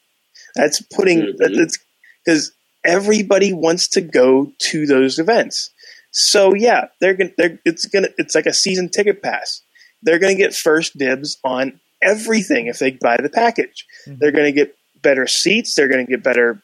[0.55, 1.37] That's putting Mhm.
[1.55, 1.79] that's
[2.25, 2.51] because
[2.85, 5.71] everybody wants to go to those events.
[6.11, 9.61] So yeah, they're gonna they're it's gonna it's like a season ticket pass.
[10.03, 13.85] They're gonna get first dibs on everything if they buy the package.
[14.07, 14.19] Mhm.
[14.19, 15.73] They're gonna get better seats.
[15.75, 16.61] They're gonna get better.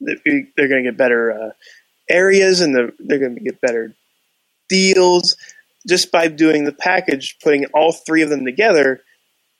[0.00, 1.50] They're gonna get better uh,
[2.08, 3.94] areas, and the, they're gonna get better
[4.68, 5.36] deals
[5.86, 7.36] just by doing the package.
[7.42, 9.02] Putting all three of them together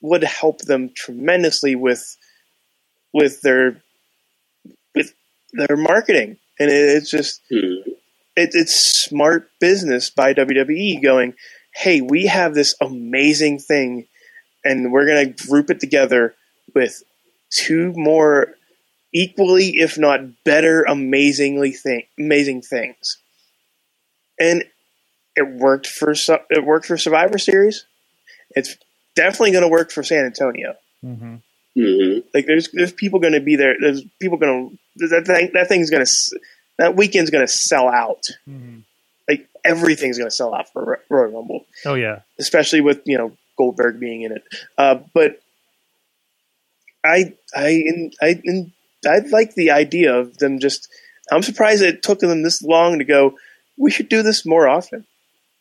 [0.01, 2.17] would help them tremendously with
[3.13, 3.83] with their
[4.95, 5.13] with
[5.53, 7.91] their marketing, and it, it's just Hmm.
[8.37, 11.35] it, it's smart business by WWE going,
[11.75, 14.07] hey, we have this amazing thing,
[14.65, 16.35] and we're going to group it together
[16.75, 17.03] with
[17.51, 18.55] two more
[19.13, 23.19] equally, if not better, amazingly thing, amazing things.
[24.39, 24.65] And
[25.37, 27.85] it worked for it worked for Survivor Series.
[28.51, 28.77] It's
[29.15, 30.75] definitely going to work for San Antonio.
[31.03, 31.37] hmm
[31.75, 33.75] hmm Like there's there's people going to be there.
[33.81, 36.41] There's people going to that thing that thing's going to
[36.79, 38.25] that weekend's going to sell out.
[38.45, 38.85] hmm Like
[39.65, 42.21] everything's going to sell out for Ro- Royal Rumble, Oh yeah.
[42.39, 44.43] especially with you know Goldberg being in it.
[44.79, 45.41] Uh, but
[47.05, 48.41] I I I
[49.07, 50.89] I like the idea of them just.
[51.31, 53.37] I'm surprised it took them this long to go.
[53.79, 55.07] We should do this more often.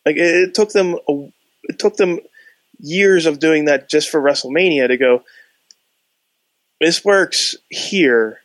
[0.04, 1.28] Like it, it took them a,
[1.64, 2.18] it took them
[2.78, 5.22] years of doing that just for WrestleMania to go.
[6.80, 8.40] This works here.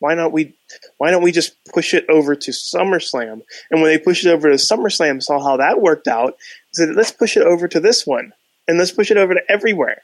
[0.00, 0.54] Why not we?
[0.98, 3.42] Why don't we just push it over to SummerSlam?
[3.70, 6.36] And when they pushed it over to SummerSlam, saw how that worked out.
[6.72, 8.32] Said, let's push it over to this one,
[8.66, 10.02] and let's push it over to everywhere.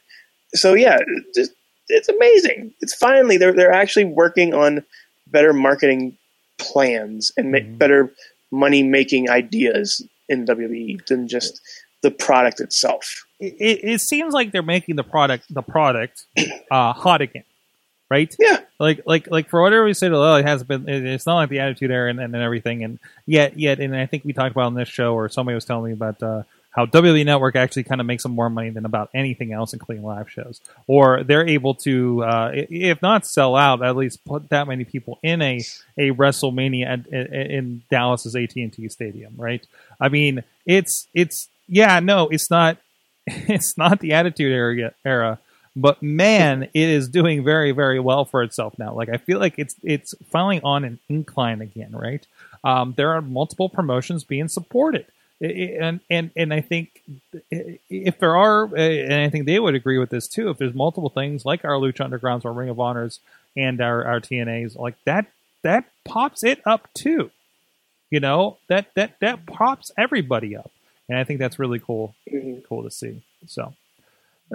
[0.54, 0.98] So yeah,
[1.34, 1.52] just
[1.88, 2.72] it's amazing.
[2.80, 4.84] It's finally they're they're actually working on
[5.28, 6.16] better marketing
[6.58, 7.78] plans and ma- Mhm.
[7.78, 8.12] better
[8.50, 11.60] money making ideas in WWE than just
[12.02, 13.24] the product itself.
[13.40, 16.24] It, it, it seems like they're making the product the product
[16.70, 17.44] uh, hot again,
[18.08, 18.34] right?
[18.38, 20.88] Yeah, like like like for whatever we said, oh, it hasn't been.
[20.88, 24.24] It's not like the attitude era and, and, everything, and yet yet, and I think
[24.24, 26.42] we talked about on this show, or somebody was telling me about uh,
[26.76, 30.04] how WWE Network actually kind of makes them more money than about anything else, including
[30.04, 34.68] live shows, or they're able to, uh, if not sell out, at least put that
[34.68, 35.60] many people in a
[35.96, 39.66] a WrestleMania in, in Dallas's AT and T Stadium, right?
[39.98, 42.76] I mean, it's it's yeah, no, it's not
[43.26, 45.38] it's not the Attitude Era era,
[45.76, 48.92] but man, it is doing very very well for itself now.
[48.94, 52.26] Like I feel like it's it's finally on an incline again, right?
[52.64, 55.06] Um, there are multiple promotions being supported.
[55.40, 57.02] And and and I think
[57.90, 60.48] if there are, uh, and I think they would agree with this too.
[60.48, 63.20] If there's multiple things like our Lucha Undergrounds, our Ring of Honors,
[63.54, 65.26] and our our TNAs, like that,
[65.62, 67.30] that pops it up too.
[68.10, 70.70] You know that that that pops everybody up,
[71.06, 72.64] and I think that's really cool Mhm.
[72.66, 73.20] cool to see.
[73.46, 73.74] So,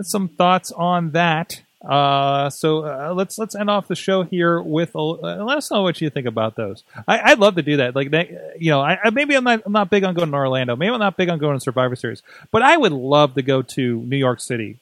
[0.01, 1.61] some thoughts on that.
[1.83, 5.71] Uh, so uh, let's let's end off the show here with a, uh, let us
[5.71, 6.83] know what you think about those.
[7.07, 7.95] I, I'd love to do that.
[7.95, 8.29] Like that,
[8.59, 10.75] you know, I, I maybe I'm not I'm not big on going to Orlando.
[10.75, 12.21] Maybe I'm not big on going to Survivor Series,
[12.51, 14.77] but I would love to go to New York City.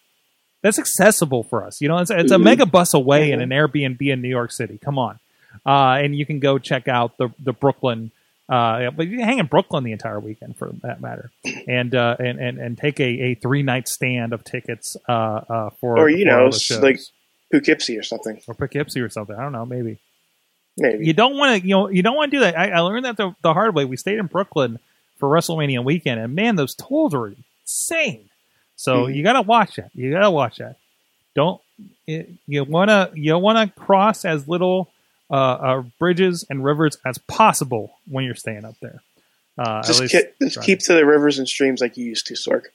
[0.62, 1.80] That's accessible for us.
[1.80, 2.43] You know, it's, it's a Mhm.
[2.43, 4.78] mega bus away in an Airbnb in New York City.
[4.78, 5.20] Come on,
[5.66, 8.12] uh, and you can go check out the the Brooklyn.
[8.50, 11.30] Uh, but you can hang in Brooklyn the entire weekend for that matter,
[11.68, 15.70] and uh, and, and and take a, a three night stand of tickets uh, uh,
[15.80, 16.82] for Or, you for know, all the s- shows.
[16.82, 17.00] like-
[17.52, 18.39] Poughkeepsie or something.
[18.47, 19.36] or Poughkeepsie or something.
[19.36, 19.97] I don't know, maybe
[20.78, 21.06] Maybe.
[21.06, 22.58] you don't want to you know you don't want to do that.
[22.58, 23.86] I, I learned that the, the hard way.
[23.86, 24.80] We stayed in Brooklyn
[25.18, 27.34] for WrestleMania weekend, and man, those tolls are
[27.66, 28.30] insane.
[28.76, 29.16] So Mhm.
[29.16, 29.89] you got to watch that.
[29.93, 30.78] You got to watch that.
[31.36, 31.60] Don't
[32.08, 34.89] you want to you want to cross as little
[35.30, 39.02] uh, uh, bridges and rivers as possible when you're staying up there.
[39.58, 42.28] Uh, at just least ki- just keep to the rivers and streams like you used
[42.28, 42.66] to, Sorg.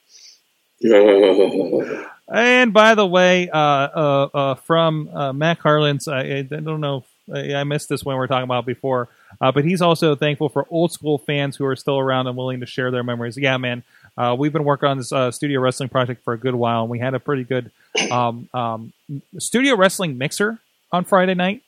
[2.27, 7.05] And by the way, uh, uh, uh, from uh, Matt Carlins, I, I don't know,
[7.29, 9.09] if, I, I missed this when we were talking about before,
[9.41, 12.61] uh, but he's also thankful for old school fans who are still around and willing
[12.61, 13.37] to share their memories.
[13.37, 13.83] Yeah, man,
[14.17, 16.91] uh, we've been working on this uh, studio wrestling project for a good while, and
[16.91, 17.71] we had a pretty good
[18.11, 18.93] um, um,
[19.39, 20.59] studio wrestling mixer
[20.93, 21.63] on Friday night.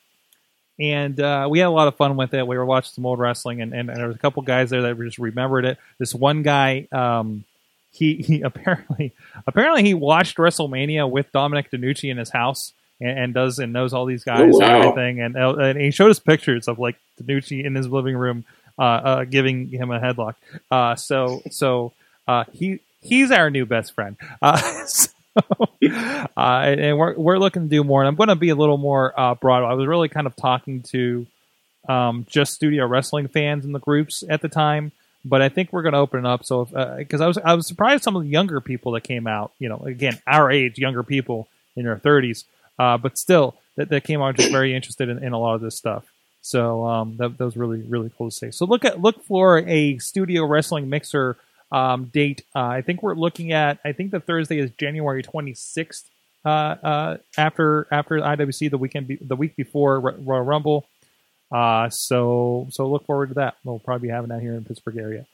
[0.79, 2.45] And uh, we had a lot of fun with it.
[2.45, 4.81] We were watching some old wrestling, and, and, and there was a couple guys there
[4.83, 5.77] that just remembered it.
[5.97, 7.45] This one guy, um,
[7.91, 9.11] he, he apparently
[9.47, 13.93] apparently he watched WrestleMania with Dominic DeNucci in his house and, and does and knows
[13.93, 15.21] all these guys Oh, and everything.
[15.21, 18.45] And, uh, and he showed us pictures of like DeNucci in his living room,
[18.77, 20.35] uh, uh, giving him a headlock.
[20.69, 21.93] Uh, so so
[22.27, 24.15] uh, he he's our new best friend.
[24.41, 25.09] Uh, so,
[26.37, 28.01] uh, and we're we're looking to do more.
[28.01, 29.63] And I'm going to be a little more uh, broad.
[29.63, 31.27] I was really kind of talking to
[31.87, 34.91] um, just studio wrestling fans in the groups at the time
[35.27, 36.45] but I think we're going to open it up.
[36.45, 36.65] So,
[36.97, 39.69] because I was I was surprised some of the younger people that came out, you
[39.69, 42.45] know, again our age, younger people in their thirties,
[42.79, 45.61] uh, but still that, that came out just very interested in, in a lot of
[45.61, 46.05] this stuff.
[46.41, 48.51] So um, that, that was really really cool to see.
[48.51, 51.37] So look at look for a studio wrestling mixer
[51.71, 52.43] um, date.
[52.55, 53.79] Uh, I think we're looking at.
[53.83, 56.09] I think the Thursday is January twenty sixth.
[56.45, 60.87] Uh, uh, after after IWC the weekend be, the week before Ro- Royal Rumble,
[61.51, 63.57] uh, so so look forward to that.
[63.63, 65.25] We'll probably be having that here in Pittsburgh area,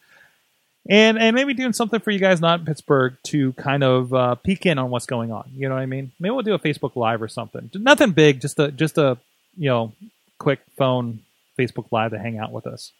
[0.89, 4.35] and and maybe doing something for you guys not in Pittsburgh to kind of uh,
[4.35, 5.51] peek in on what's going on.
[5.55, 6.11] You know what I mean?
[6.19, 7.69] Maybe we'll do a Facebook Live or something.
[7.75, 9.17] Nothing big, just a just a
[9.55, 9.93] you know
[10.39, 11.19] quick phone
[11.59, 12.91] Facebook Live to hang out with us.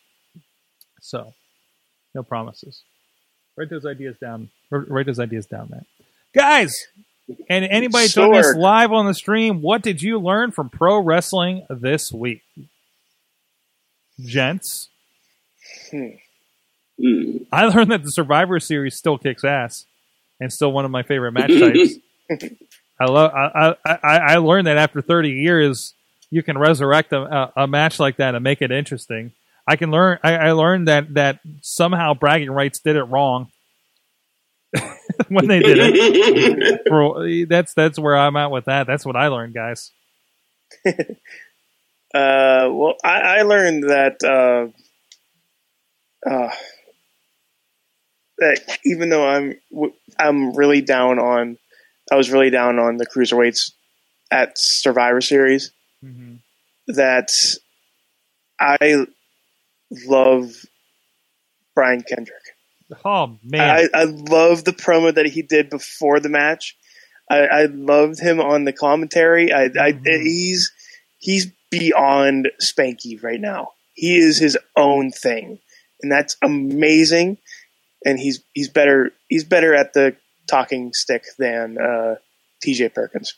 [1.02, 1.34] So
[2.14, 2.84] no promises.
[3.58, 4.50] Write those ideas down.
[4.70, 5.86] Write those ideas down, Matt.
[6.34, 6.88] Guys,
[7.50, 11.66] And anybody joining us live on the stream, what did you learn from pro wrestling
[11.70, 12.42] this week?
[14.20, 14.90] Gents,
[15.92, 17.38] Hmm.
[17.52, 19.86] I learned that the Survivor Series still kicks ass
[20.40, 21.96] and still one of my favorite match types.
[23.00, 23.32] I love.
[23.34, 25.94] I, I I learned that after 30 years,
[26.30, 29.32] you can resurrect a, a, a match like that and make it interesting.
[29.68, 30.19] I can learn.
[30.23, 33.49] I, I learned that that somehow bragging rights did it wrong
[35.30, 36.81] when they did it.
[36.88, 38.88] For, that's that's where I'm at with that.
[38.88, 39.91] That's what I learned, guys.
[42.14, 44.68] Uh, well, I, I learned that uh,
[46.30, 46.52] uh,
[48.38, 49.56] that even though I'm
[50.19, 51.57] I'm really down on,
[52.11, 53.72] I was really down on the cruiserweights
[54.30, 55.72] at Survivor Series.
[56.88, 57.31] That
[58.60, 59.07] I
[60.07, 60.52] love
[61.76, 62.41] Brian Kendrick.
[63.06, 66.76] Oh man, I, I love the promo that he did before the match.
[67.30, 69.52] I, I loved him on the commentary.
[69.52, 70.22] I, I Mhm.
[70.22, 70.72] he's
[71.20, 73.70] he's beyond Spanky right now.
[73.94, 75.60] He is his own thing,
[76.02, 77.38] and that's amazing.
[78.06, 80.15] And he's he's better he's better at the
[80.48, 82.15] talking stick than uh,
[82.61, 82.90] T.J.
[82.90, 83.34] Perkins.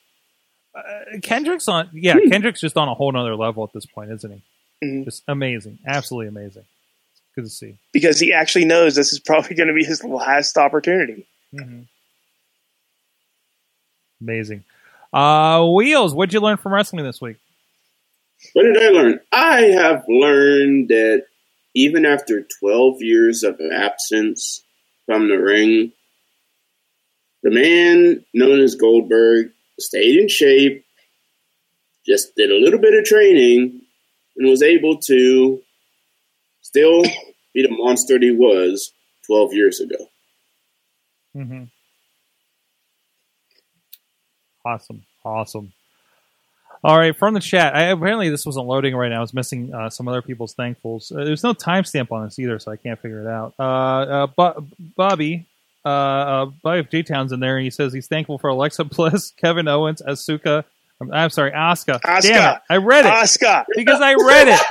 [0.76, 1.90] Uh, Kendrick's on.
[1.94, 4.42] Yeah, Kendrick's just on a whole nother level at this point, isn't he?
[4.84, 5.06] Mhm.
[5.06, 6.66] Just amazing, absolutely amazing.
[7.36, 7.76] Good to see.
[7.92, 11.26] because he actually knows this is probably going to be his last opportunity.
[11.54, 11.82] Mm-hmm.
[14.22, 14.64] Amazing.
[15.14, 17.38] Uh, Wheels, what'd you learn from wrestling this week?
[18.54, 19.20] What did I learn?
[19.32, 21.26] I have learned that
[21.74, 24.62] even after 12 years of absence
[25.06, 25.92] from the ring,
[27.44, 30.86] the man known as Goldberg stayed in shape,
[32.06, 33.82] just did a little bit of training,
[34.38, 35.62] and was able to
[36.62, 37.04] still
[37.54, 38.92] be the monster that he was
[39.28, 39.96] 12 years ago.
[41.36, 41.64] Mm-hmm.
[44.66, 45.74] Awesome, awesome.
[46.84, 47.76] All right, from the chat.
[47.76, 49.18] I, apparently, this wasn't loading right now.
[49.18, 51.12] I was missing uh, some other people's thankfuls.
[51.12, 53.54] Uh, there's no timestamp on this either, so I can't figure it out.
[53.58, 55.48] Uh, uh, Bo- Bobby,
[55.84, 58.84] uh, uh, Bobby of J Town's in there, and he says he's thankful for Alexa
[58.86, 60.64] Bliss, Kevin Owens, Asuka.
[61.02, 62.02] I'm, I'm sorry, Asuka.
[62.02, 62.22] Asuka.
[62.22, 64.62] Damn it, I read it Oscar, because I read it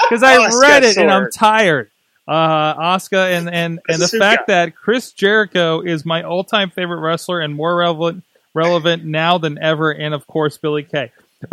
[0.00, 1.90] because I Asuka read it and I'm tired.
[2.26, 7.00] Uh, Asuka and and and the fact that Chris Jericho is my all time favorite
[7.00, 8.24] wrestler and more relevant
[8.54, 11.12] relevant now than ever, and of course Billie Kay.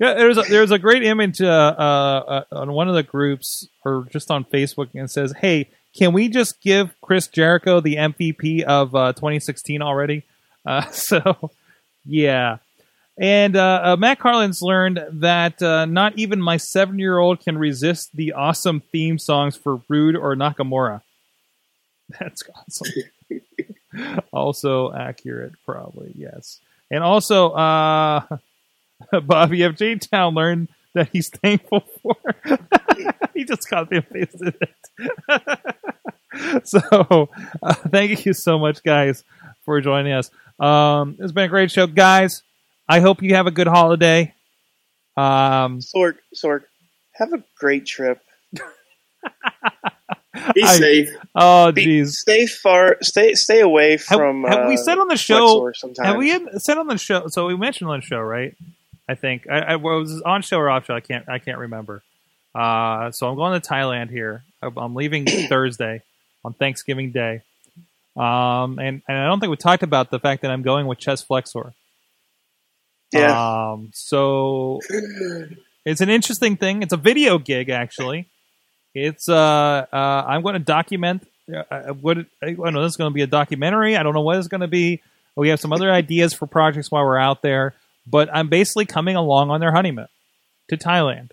[0.00, 3.68] yeah, there's a, there's a great image uh, uh, uh, on one of the groups
[3.84, 8.62] or just on Facebook and says, "Hey, can we just give Chris Jericho the MVP
[8.62, 10.22] of uh, 2016 already?"
[10.64, 11.50] Uh, so,
[12.06, 12.58] yeah.
[13.20, 17.58] And uh, uh, Matt Carlin's learned that uh, not even my seven year old can
[17.58, 21.02] resist the awesome theme songs for Roode or Nakamura.
[22.20, 22.92] That's awesome.
[24.32, 26.60] also accurate, probably, yes.
[26.90, 28.24] And also, uh,
[29.24, 29.76] Bobby F.
[29.76, 29.96] J.
[29.96, 32.16] Town learned that he's thankful for.
[33.34, 36.66] he just copy and pasted it.
[36.66, 37.28] so,
[37.62, 39.24] uh, thank you so much, guys,
[39.64, 40.30] for joining us.
[40.58, 42.42] Um, it's been a great show, guys.
[42.88, 44.34] I hope you have a good holiday.
[45.16, 46.62] Um, Sorg, Sorg,
[47.12, 48.20] have a great trip.
[50.54, 51.08] Be I- safe.
[51.34, 52.12] oh, jeez.
[52.12, 54.44] Stay far, stay stay away from.
[54.44, 55.70] have we uh, said on the show?
[55.98, 57.26] Have we said on the show?
[57.28, 58.54] So we mentioned on the show, right?
[59.08, 60.94] I think I, I was on show or off show.
[60.94, 61.28] I can't.
[61.28, 62.02] I can't remember.
[62.54, 64.44] Uh, so I'm going to Thailand here.
[64.62, 66.02] I'm- I'm leaving Thursday
[66.44, 67.42] on Thanksgiving Day.
[68.16, 70.98] Um, and, and I don't think we talked about the fact that I'm going with
[70.98, 71.72] Chest Flexor.
[73.12, 73.70] Yeah.
[73.72, 74.80] Um, so
[75.84, 76.82] it's an interesting thing.
[76.82, 78.28] It's a video gig, actually.
[78.94, 82.82] It's uh, uh I'm going to document uh, uh, what I don't know.
[82.82, 83.96] This is going to be a documentary.
[83.96, 85.02] I don't know what it's going to be.
[85.36, 87.74] We have some other ideas for projects while we're out there,
[88.06, 90.08] but I'm basically coming along on their honeymoon
[90.68, 91.30] to Thailand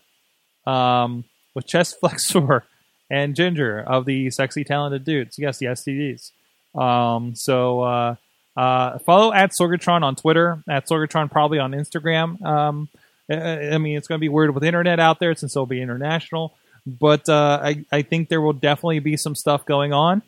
[0.66, 2.64] um, with Chest Flexor
[3.10, 5.38] and Ginger of the Sexy Talented Dudes.
[5.38, 6.32] Yes, the STDs.
[6.80, 8.16] Um, so uh,
[8.56, 12.42] uh, follow at Sorgatron on Twitter, at Sorgatron probably on Instagram.
[12.46, 12.90] Um,
[13.30, 16.56] I, mean, it's going to be weird with internet out there since it'll be international,
[16.86, 20.22] but uh, I, I think there will definitely be some stuff going on.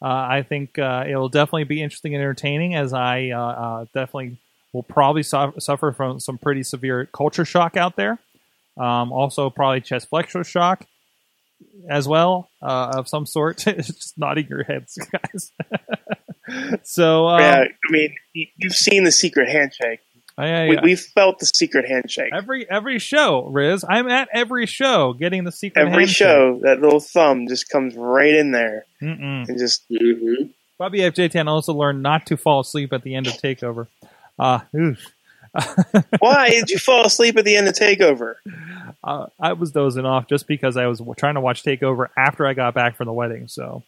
[0.00, 4.38] Uh, I think uh, it'll definitely be interesting and entertaining as I uh, uh, definitely
[4.72, 8.18] will probably su- suffer from some pretty severe culture shock out there.
[8.76, 10.86] Um, also, probably chest flexor shock
[11.88, 13.58] as well of some sort.
[13.66, 15.52] just nodding your heads, guys.
[16.82, 20.00] so, um, yeah, I mean, you- you've seen the secret handshake.
[20.36, 22.30] I- I- We, we've felt the secret handshake.
[22.34, 23.84] every every show, Riz.
[23.88, 25.80] I'm at every show getting the secret.
[25.80, 26.16] Every handshake.
[26.16, 29.48] show, that little thumb just comes right in there Mm-mm.
[29.48, 30.46] and just hmm
[30.76, 33.86] Bobby FJ10 also learned not to fall asleep at the end of Takeover.
[34.36, 34.58] Uh.
[36.18, 38.34] Why did you fall asleep at the end of Takeover?
[39.04, 42.54] uh, I was dozing off just because I was trying to watch Takeover after I
[42.54, 43.46] got back from the wedding.
[43.46, 43.84] So,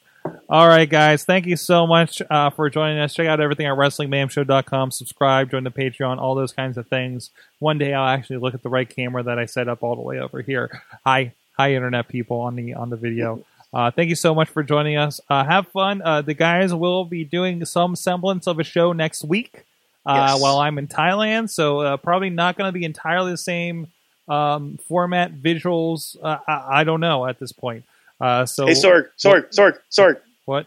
[0.48, 3.14] all right, guys, thank you so much uh, for joining us.
[3.14, 4.90] Check out everything at WrestlingMayhemShow.com.
[4.90, 7.30] Subscribe, join the Patreon, all those kinds of things.
[7.58, 10.02] One day I'll actually look at the right camera that I set up all the
[10.02, 10.82] way over here.
[11.04, 13.44] Hi, hi, internet people on the on the video.
[13.72, 15.20] Uh, thank you so much for joining us.
[15.28, 16.00] Uh, have fun.
[16.02, 19.64] Uh, the guys will be doing some semblance of a show next week
[20.06, 20.40] uh, Yes.
[20.42, 21.50] while I'm in Thailand.
[21.50, 23.88] So uh, probably not going to be entirely the same
[24.28, 26.16] um, format, visuals.
[26.22, 27.84] Uh, I, I don't know at this point.
[28.20, 30.20] Uh, so Hey, Sorg, Sorg, Sorg, Sorg.
[30.46, 30.66] what?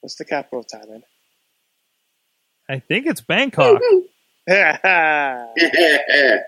[0.00, 1.02] What's the capital of Thailand?
[2.68, 3.82] I think it's Bangkok, Fuck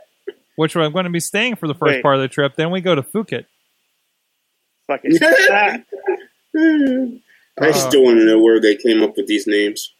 [0.57, 2.03] which I'm going to be staying for the first Wait.
[2.03, 2.55] part of the trip.
[2.57, 3.45] Then we go to Phuket.
[4.89, 5.85] it.
[7.61, 9.93] I still want to know where they came up with these names.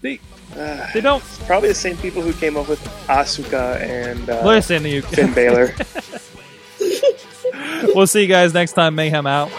[0.00, 0.20] They
[0.56, 4.82] Ah, they don't probably the same people who came up with Asuka and uh, listen
[4.84, 5.02] to you.
[5.02, 5.74] Finn Balor.
[7.94, 8.94] We'll see you guys next time.
[8.94, 9.50] Mayhem out.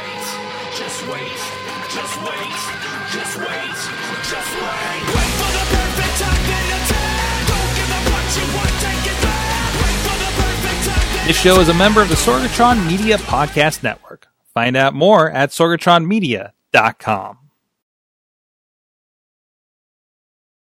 [11.27, 14.27] This show is a member of the Sorgatron Media Podcast Network.
[14.53, 17.46] Find out more at sorgatronmedia.com.